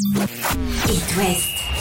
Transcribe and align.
It 0.00 1.16
West. 1.16 1.77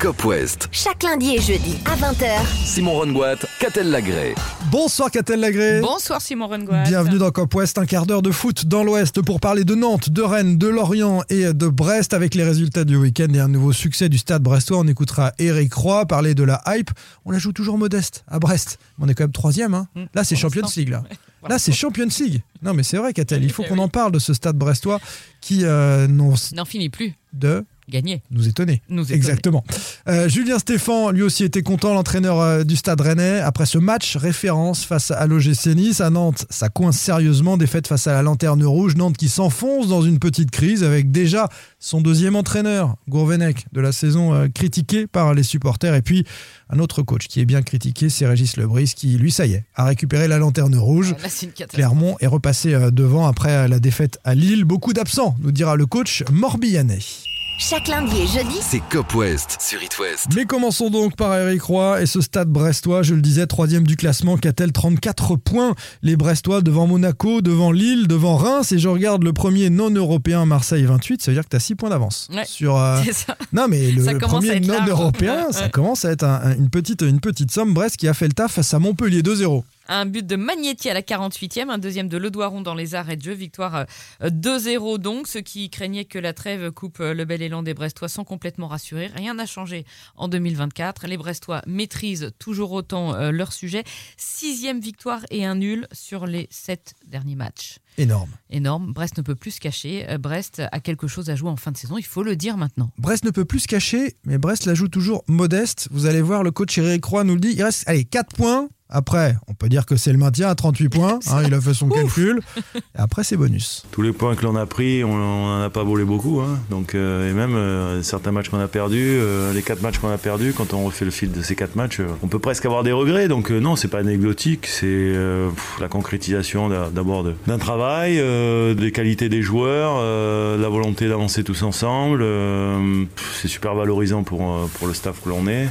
Cop 0.00 0.24
West. 0.24 0.70
Chaque 0.72 1.02
lundi 1.02 1.34
et 1.34 1.40
jeudi 1.42 1.76
à 1.84 1.94
20h. 1.94 2.46
Simon 2.64 2.92
Rongoat, 2.92 3.36
Catel 3.58 3.90
Lagré. 3.90 4.34
Bonsoir 4.70 5.10
Catel 5.10 5.40
Lagré. 5.40 5.82
Bonsoir 5.82 6.22
Simon 6.22 6.46
Rengoat. 6.46 6.84
Bienvenue 6.84 7.18
dans 7.18 7.30
Cop 7.30 7.54
West, 7.54 7.76
un 7.76 7.84
quart 7.84 8.06
d'heure 8.06 8.22
de 8.22 8.30
foot 8.30 8.64
dans 8.64 8.82
l'Ouest 8.82 9.20
pour 9.20 9.40
parler 9.40 9.64
de 9.64 9.74
Nantes, 9.74 10.08
de 10.08 10.22
Rennes, 10.22 10.56
de 10.56 10.68
Lorient 10.68 11.22
et 11.28 11.52
de 11.52 11.68
Brest 11.68 12.14
avec 12.14 12.34
les 12.34 12.44
résultats 12.44 12.84
du 12.84 12.96
week-end 12.96 13.28
et 13.34 13.40
un 13.40 13.48
nouveau 13.48 13.74
succès 13.74 14.08
du 14.08 14.16
stade 14.16 14.42
brestois. 14.42 14.78
On 14.78 14.86
écoutera 14.86 15.34
Eric 15.38 15.74
Roy 15.74 16.06
parler 16.06 16.34
de 16.34 16.44
la 16.44 16.62
hype. 16.68 16.90
On 17.26 17.30
la 17.30 17.38
joue 17.38 17.52
toujours 17.52 17.76
modeste 17.76 18.24
à 18.26 18.38
Brest. 18.38 18.78
On 18.98 19.06
est 19.06 19.14
quand 19.14 19.24
même 19.24 19.32
troisième. 19.32 19.74
Hein. 19.74 19.86
Mm. 19.94 20.04
Là, 20.14 20.24
c'est 20.24 20.36
Champions. 20.36 20.66
League. 20.76 20.88
Là, 20.88 21.02
là 21.50 21.58
c'est 21.58 21.72
Champions 21.72 22.08
League. 22.20 22.40
Non, 22.62 22.72
mais 22.72 22.84
c'est 22.84 22.96
vrai, 22.96 23.12
Catel. 23.12 23.44
Il 23.44 23.52
faut 23.52 23.64
qu'on 23.64 23.78
en 23.78 23.88
parle 23.88 24.12
de 24.12 24.18
ce 24.18 24.32
stade 24.32 24.56
brestois 24.56 24.98
qui 25.42 25.64
euh, 25.64 26.08
N'en 26.08 26.64
finit 26.64 26.88
plus. 26.88 27.12
de 27.34 27.66
Gagner. 27.90 28.22
nous 28.30 28.48
étonner. 28.48 28.82
Nous 28.88 29.02
étonner. 29.02 29.16
Exactement. 29.16 29.64
Euh, 30.08 30.28
Julien 30.28 30.58
Stéphan, 30.58 31.10
lui 31.10 31.22
aussi, 31.22 31.44
était 31.44 31.62
content, 31.62 31.92
l'entraîneur 31.92 32.40
euh, 32.40 32.64
du 32.64 32.76
Stade 32.76 33.00
Rennais. 33.00 33.40
Après 33.40 33.66
ce 33.66 33.78
match, 33.78 34.16
référence 34.16 34.84
face 34.84 35.10
à 35.10 35.26
l'OGC 35.26 35.74
Nice, 35.74 36.00
à 36.00 36.10
Nantes, 36.10 36.46
ça 36.50 36.68
coince 36.68 36.98
sérieusement. 36.98 37.56
Défaite 37.56 37.86
face 37.86 38.06
à 38.06 38.12
la 38.12 38.22
Lanterne 38.22 38.64
Rouge. 38.64 38.96
Nantes 38.96 39.16
qui 39.16 39.28
s'enfonce 39.28 39.88
dans 39.88 40.02
une 40.02 40.18
petite 40.18 40.50
crise 40.50 40.84
avec 40.84 41.10
déjà 41.10 41.48
son 41.78 42.00
deuxième 42.00 42.36
entraîneur, 42.36 42.96
Gourvenec, 43.08 43.66
de 43.72 43.80
la 43.80 43.92
saison 43.92 44.34
euh, 44.34 44.48
critiqué 44.48 45.06
par 45.06 45.34
les 45.34 45.42
supporters. 45.42 45.94
Et 45.94 46.02
puis 46.02 46.24
un 46.70 46.78
autre 46.78 47.02
coach 47.02 47.26
qui 47.26 47.40
est 47.40 47.44
bien 47.44 47.62
critiqué, 47.62 48.08
c'est 48.08 48.26
Régis 48.26 48.56
Lebris, 48.56 48.92
qui, 48.96 49.18
lui, 49.18 49.32
ça 49.32 49.46
y 49.46 49.54
est, 49.54 49.64
a 49.74 49.84
récupéré 49.84 50.28
la 50.28 50.38
Lanterne 50.38 50.76
Rouge. 50.76 51.10
Là, 51.10 51.16
catastrophe. 51.16 51.68
Clermont 51.70 52.16
est 52.20 52.26
repassé 52.28 52.76
devant 52.92 53.26
après 53.26 53.66
la 53.66 53.80
défaite 53.80 54.18
à 54.24 54.34
Lille. 54.34 54.64
Beaucoup 54.64 54.92
d'absents, 54.92 55.34
nous 55.40 55.50
dira 55.50 55.74
le 55.74 55.86
coach 55.86 56.22
Morbihanais. 56.30 57.29
Chaque 57.62 57.88
lundi 57.88 58.22
et 58.22 58.26
jeudi, 58.26 58.56
C'est 58.62 58.80
Cop 58.90 59.14
West 59.14 59.58
sur 59.60 59.82
It 59.82 59.98
West. 59.98 60.28
Mais 60.34 60.46
commençons 60.46 60.88
donc 60.88 61.14
par 61.14 61.34
Eric 61.36 61.60
Roy 61.60 62.00
et 62.00 62.06
ce 62.06 62.22
stade 62.22 62.48
brestois, 62.48 63.02
je 63.02 63.14
le 63.14 63.20
disais, 63.20 63.46
troisième 63.46 63.86
du 63.86 63.96
classement, 63.96 64.38
qu'a-t-elle 64.38 64.72
34 64.72 65.36
points? 65.36 65.74
Les 66.02 66.16
Brestois 66.16 66.62
devant 66.62 66.86
Monaco, 66.86 67.42
devant 67.42 67.70
Lille, 67.70 68.06
devant 68.08 68.36
Reims, 68.36 68.72
et 68.72 68.78
je 68.78 68.88
regarde 68.88 69.22
le 69.24 69.34
premier 69.34 69.68
non-européen 69.68 70.46
Marseille 70.46 70.84
28, 70.84 71.20
ça 71.20 71.30
veut 71.32 71.34
dire 71.36 71.44
que 71.44 71.50
tu 71.50 71.56
as 71.56 71.60
6 71.60 71.74
points 71.74 71.90
d'avance. 71.90 72.28
Ouais. 72.34 72.46
Sur, 72.46 72.78
euh, 72.78 73.02
C'est 73.04 73.12
ça. 73.12 73.36
Non 73.52 73.66
mais 73.68 73.90
le, 73.90 74.18
premier 74.18 74.58
non-européen, 74.60 75.46
Ouais, 75.48 75.52
ça 75.52 75.68
commence 75.68 76.06
à 76.06 76.12
être 76.12 76.24
un- 76.24 76.40
un- 76.42 76.56
une, 76.56 76.70
petite, 76.70 77.02
une 77.02 77.20
petite 77.20 77.50
somme. 77.50 77.74
Brest 77.74 77.98
qui 77.98 78.08
a 78.08 78.14
fait 78.14 78.26
le 78.26 78.32
taf 78.32 78.52
face 78.52 78.72
à 78.72 78.78
Montpellier 78.78 79.20
2-0. 79.22 79.64
Un 79.92 80.06
but 80.06 80.24
de 80.24 80.36
Magnetti 80.36 80.88
à 80.88 80.94
la 80.94 81.02
48e, 81.02 81.68
un 81.68 81.78
deuxième 81.78 82.08
de 82.08 82.16
Ledoiron 82.16 82.60
dans 82.60 82.76
les 82.76 82.94
arrêts 82.94 83.16
de 83.16 83.22
jeu. 83.22 83.32
Victoire 83.32 83.86
euh, 84.22 84.30
2-0 84.30 84.98
donc. 84.98 85.26
Ceux 85.26 85.40
qui 85.40 85.68
craignaient 85.68 86.04
que 86.04 86.20
la 86.20 86.32
trêve 86.32 86.70
coupe 86.70 87.00
euh, 87.00 87.12
le 87.12 87.24
bel 87.24 87.42
élan 87.42 87.64
des 87.64 87.74
Brestois 87.74 88.08
sont 88.08 88.22
complètement 88.22 88.68
rassurés. 88.68 89.08
Rien 89.08 89.34
n'a 89.34 89.46
changé 89.46 89.84
en 90.14 90.28
2024. 90.28 91.08
Les 91.08 91.16
Brestois 91.16 91.62
maîtrisent 91.66 92.30
toujours 92.38 92.70
autant 92.70 93.16
euh, 93.16 93.32
leur 93.32 93.52
sujet. 93.52 93.82
Sixième 94.16 94.78
victoire 94.78 95.22
et 95.32 95.44
un 95.44 95.56
nul 95.56 95.88
sur 95.90 96.24
les 96.24 96.46
sept 96.52 96.94
derniers 97.08 97.34
matchs. 97.34 97.78
Énorme. 97.98 98.30
Énorme. 98.48 98.92
Brest 98.92 99.18
ne 99.18 99.22
peut 99.22 99.34
plus 99.34 99.50
se 99.50 99.60
cacher. 99.60 100.08
Euh, 100.08 100.18
Brest 100.18 100.62
a 100.70 100.78
quelque 100.78 101.08
chose 101.08 101.30
à 101.30 101.34
jouer 101.34 101.50
en 101.50 101.56
fin 101.56 101.72
de 101.72 101.76
saison. 101.76 101.98
Il 101.98 102.06
faut 102.06 102.22
le 102.22 102.36
dire 102.36 102.56
maintenant. 102.56 102.92
Brest 102.96 103.24
ne 103.24 103.30
peut 103.30 103.44
plus 103.44 103.60
se 103.60 103.68
cacher, 103.68 104.14
mais 104.24 104.38
Brest 104.38 104.66
la 104.66 104.74
joue 104.74 104.86
toujours 104.86 105.24
modeste. 105.26 105.88
Vous 105.90 106.06
allez 106.06 106.22
voir, 106.22 106.44
le 106.44 106.52
coach 106.52 106.78
Eric 106.78 107.04
Roy 107.04 107.24
nous 107.24 107.34
le 107.34 107.40
dit. 107.40 107.54
Il 107.56 107.62
reste, 107.64 107.82
allez, 107.88 108.04
4 108.04 108.36
points. 108.36 108.68
Après, 108.90 109.36
on 109.48 109.54
peut 109.54 109.68
dire 109.68 109.86
que 109.86 109.96
c'est 109.96 110.12
le 110.12 110.18
maintien 110.18 110.48
à 110.48 110.54
38 110.54 110.88
points. 110.88 111.18
hein, 111.30 111.42
il 111.46 111.54
a 111.54 111.60
fait 111.60 111.74
son 111.74 111.88
calcul. 111.88 112.40
Et 112.76 112.80
après, 112.98 113.24
c'est 113.24 113.36
bonus. 113.36 113.84
Tous 113.92 114.02
les 114.02 114.12
points 114.12 114.34
que 114.34 114.42
l'on 114.44 114.56
a 114.56 114.66
pris, 114.66 115.04
on 115.04 115.16
n'en 115.16 115.62
a 115.62 115.70
pas 115.70 115.84
volé 115.84 116.04
beaucoup. 116.04 116.40
hein. 116.40 116.58
Donc, 116.70 116.94
euh, 116.94 117.30
et 117.30 117.32
même 117.32 117.54
euh, 117.54 118.02
certains 118.02 118.32
matchs 118.32 118.48
qu'on 118.48 118.58
a 118.60 118.68
perdus, 118.68 119.16
euh, 119.20 119.52
les 119.52 119.62
quatre 119.62 119.82
matchs 119.82 119.98
qu'on 119.98 120.10
a 120.10 120.18
perdus, 120.18 120.52
quand 120.56 120.74
on 120.74 120.84
refait 120.84 121.04
le 121.04 121.10
fil 121.10 121.30
de 121.32 121.42
ces 121.42 121.54
quatre 121.54 121.76
matchs, 121.76 122.00
euh, 122.00 122.06
on 122.22 122.26
peut 122.28 122.38
presque 122.40 122.66
avoir 122.66 122.82
des 122.82 122.92
regrets. 122.92 123.28
Donc 123.28 123.50
euh, 123.50 123.60
non, 123.60 123.76
c'est 123.76 123.88
pas 123.88 123.98
anecdotique, 124.00 124.66
c'est 124.66 124.86
euh, 124.86 125.48
la 125.80 125.88
concrétisation 125.88 126.68
d'a- 126.68 126.90
d'abord 126.90 127.24
d'un 127.46 127.58
travail, 127.58 128.18
euh, 128.18 128.74
des 128.74 128.92
qualités 128.92 129.28
des 129.28 129.42
joueurs, 129.42 129.94
euh, 129.98 130.56
la 130.60 130.68
volonté 130.68 131.08
d'avancer 131.08 131.44
tous 131.44 131.62
ensemble. 131.62 132.20
euh, 132.22 133.04
c'est 133.40 133.48
super 133.48 133.74
valorisant 133.74 134.22
pour, 134.24 134.68
pour 134.78 134.88
le 134.88 134.94
staff 134.94 135.20
que 135.22 135.28
l'on 135.28 135.46
est. 135.46 135.68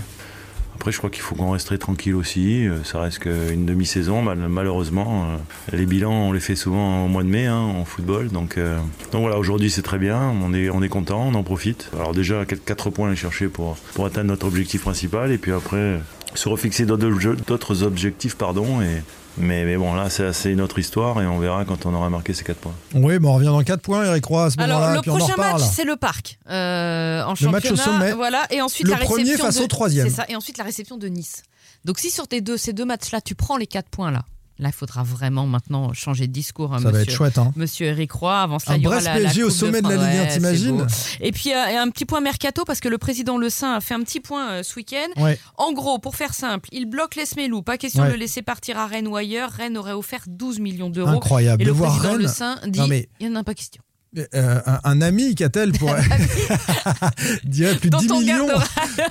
Après, 0.79 0.94
je 0.94 0.97
crois 0.97 1.09
qu'il 1.09 1.22
faut 1.22 1.35
qu'on 1.35 1.51
reste 1.51 1.67
très 1.67 1.78
tranquille 1.78 2.16
aussi. 2.16 2.66
Euh, 2.66 2.81
Ça 2.85 3.01
reste 3.01 3.19
qu'une 3.19 3.66
demi-saison, 3.66 4.22
mal- 4.22 4.38
malheureusement. 4.47 5.25
Euh, 5.73 5.75
Les 5.78 5.85
bilans, 5.85 6.13
on 6.13 6.31
les 6.31 6.40
fait 6.40 6.56
souvent 6.56 7.03
au 7.03 7.09
mois 7.09 7.23
de 7.23 7.28
mai 7.28 7.47
hein, 7.47 7.57
en 7.57 7.84
football. 7.84 8.29
Donc, 8.29 8.57
euh, 8.57 8.78
donc 9.12 9.22
voilà, 9.22 9.38
aujourd'hui 9.38 9.69
c'est 9.69 9.81
très 9.81 9.97
bien. 9.97 10.17
On 10.41 10.53
est, 10.53 10.69
on 10.69 10.81
est 10.81 10.88
content, 10.88 11.28
on 11.28 11.35
en 11.35 11.44
profite. 11.44 11.90
Alors 11.97 12.13
déjà, 12.13 12.45
4 12.45 12.91
points 12.91 13.12
à 13.12 13.16
chercher 13.16 13.47
pour, 13.50 13.75
pour 13.94 14.06
atteindre 14.06 14.28
notre 14.28 14.47
objectif 14.47 14.81
principal. 14.84 15.34
Et 15.34 15.38
puis 15.38 15.51
après, 15.51 16.00
se 16.34 16.47
refixer 16.47 16.85
d'autres 16.85 17.84
objectifs. 17.84 18.35
pardon. 18.35 18.81
Et, 18.81 19.03
mais, 19.38 19.63
mais 19.63 19.78
bon, 19.78 19.94
là, 19.94 20.09
c'est 20.09 20.51
une 20.51 20.62
autre 20.62 20.79
histoire 20.79 21.22
et 21.22 21.25
on 21.28 21.40
verra 21.40 21.63
quand 21.66 21.85
on 21.85 21.94
aura 21.94 22.09
marqué 22.09 22.34
ces 22.34 22.44
4 22.44 22.57
points. 22.57 22.73
Oui, 22.94 23.19
bon, 23.19 23.29
on 23.29 23.34
revient 23.35 23.45
dans 23.47 23.63
4 23.63 23.81
points, 23.81 24.03
Eric 24.06 24.25
Roy, 24.25 24.45
à 24.45 24.50
ce 24.50 24.59
Alors, 24.59 24.94
le 24.94 25.01
puis 25.01 25.12
on 25.12 25.16
en 25.16 25.17
prochain 25.19 25.35
match, 25.38 25.62
c'est 25.73 25.85
le 25.85 25.95
parc. 25.95 26.40
euh, 26.50 27.23
en 27.23 27.29
Le 27.31 27.35
championnat, 27.35 27.51
match 27.51 27.72
au 27.72 27.75
sommet. 27.75 28.12
Voilà, 28.13 28.45
et 28.51 28.62
ensuite 28.62 28.85
Le 28.88 28.91
la 28.91 28.97
réception 28.97 29.16
premier 29.23 29.38
face 29.38 29.57
de- 29.57 29.63
au 29.63 29.67
troisième. 29.67 30.09
C'est 30.09 30.16
ça, 30.16 30.25
et 30.28 30.35
ensuite 30.35 30.57
la 30.57 30.63
réception 30.66 30.97
de 30.97 31.07
Nice. 31.07 31.44
Donc, 31.85 32.00
si 32.00 32.09
sur 32.12 32.28
tes 32.28 32.41
deux, 32.41 32.57
ces 32.57 32.73
deux 32.73 32.85
matchs-là, 32.85 33.22
tu 33.22 33.35
prends 33.35 33.56
les 33.57 33.67
quatre 33.67 33.90
points 33.90 34.12
là, 34.59 34.70
il 34.70 34.74
faudra 34.75 35.03
vraiment 35.03 35.47
maintenant 35.47 35.94
changer 35.94 36.28
de 36.28 36.31
discours, 36.34 36.74
hein, 36.74 36.78
Ça 36.80 36.86
va 36.86 36.92
monsieur. 36.92 37.03
être 37.12 37.12
chouette. 37.18 37.38
Hein. 37.38 37.52
Monsieur 37.56 37.88
Eric 37.88 38.12
Roy, 38.12 38.40
avant 38.42 38.59
cela, 38.59 38.74
Un 38.74 38.78
il 38.78 38.84
y 38.84 38.88
aura 38.88 39.00
la, 39.02 39.46
au 39.46 39.50
sommet 39.50 39.81
de 39.81 39.88
la. 39.88 39.96
Ligue 39.96 40.06
1, 40.06 40.09
Ouais, 40.22 40.28
c'est 40.30 40.36
t'imagines. 40.36 40.88
Et 41.22 41.31
puis, 41.31 41.53
euh, 41.53 41.81
un 41.81 41.90
petit 41.90 42.06
point 42.06 42.22
mercato, 42.22 42.64
parce 42.66 42.80
que 42.80 42.90
le 42.90 42.97
président 42.97 43.38
Le 43.38 43.50
Saint 43.50 43.75
a 43.75 43.81
fait 43.81 43.94
un 43.96 44.02
petit 44.03 44.20
point 44.20 44.52
euh, 44.52 44.64
ce 44.64 44.75
week-end. 44.75 45.22
Ouais. 45.22 45.40
En 45.58 45.72
gros, 45.74 45.97
pour 46.00 46.16
faire 46.16 46.34
simple, 46.34 46.70
il 46.72 46.86
bloque 46.86 47.16
les. 47.16 47.25
Pas 47.66 47.78
question 47.78 48.02
Ouais. 48.03 48.09
de 48.09 48.14
le 48.14 48.20
laisser 48.20 48.42
partir 48.42 48.78
à 48.78 48.86
Rennes 48.88 49.08
ou 49.08 49.16
ailleurs. 49.16 49.52
Rennes 49.52 49.78
aurait 49.78 49.94
offert 49.94 50.24
12 50.28 50.59
millions 50.59 50.90
d'euros. 50.90 51.09
Incroyable. 51.09 51.62
Et 51.62 51.66
de 51.66 51.70
le 51.70 51.76
voir 51.76 51.91
président 51.91 52.12
Rennes. 52.14 52.22
Le 52.22 52.28
Saint 52.28 52.59
dit 52.68 52.81
mais- 52.88 53.08
il 53.20 53.30
n'y 53.30 53.34
en 53.36 53.40
a 53.40 53.44
pas 53.44 53.53
question. 53.53 53.81
Euh, 54.18 54.59
un, 54.66 54.80
un 54.84 55.02
ami, 55.02 55.36
qu'a-t-elle 55.36 55.72
pour. 55.74 55.94
dirait 57.44 57.75
plus 57.75 57.90
de 57.90 57.97
Dont 57.97 58.00
10 58.00 58.12
on 58.12 58.20
millions. 58.20 58.47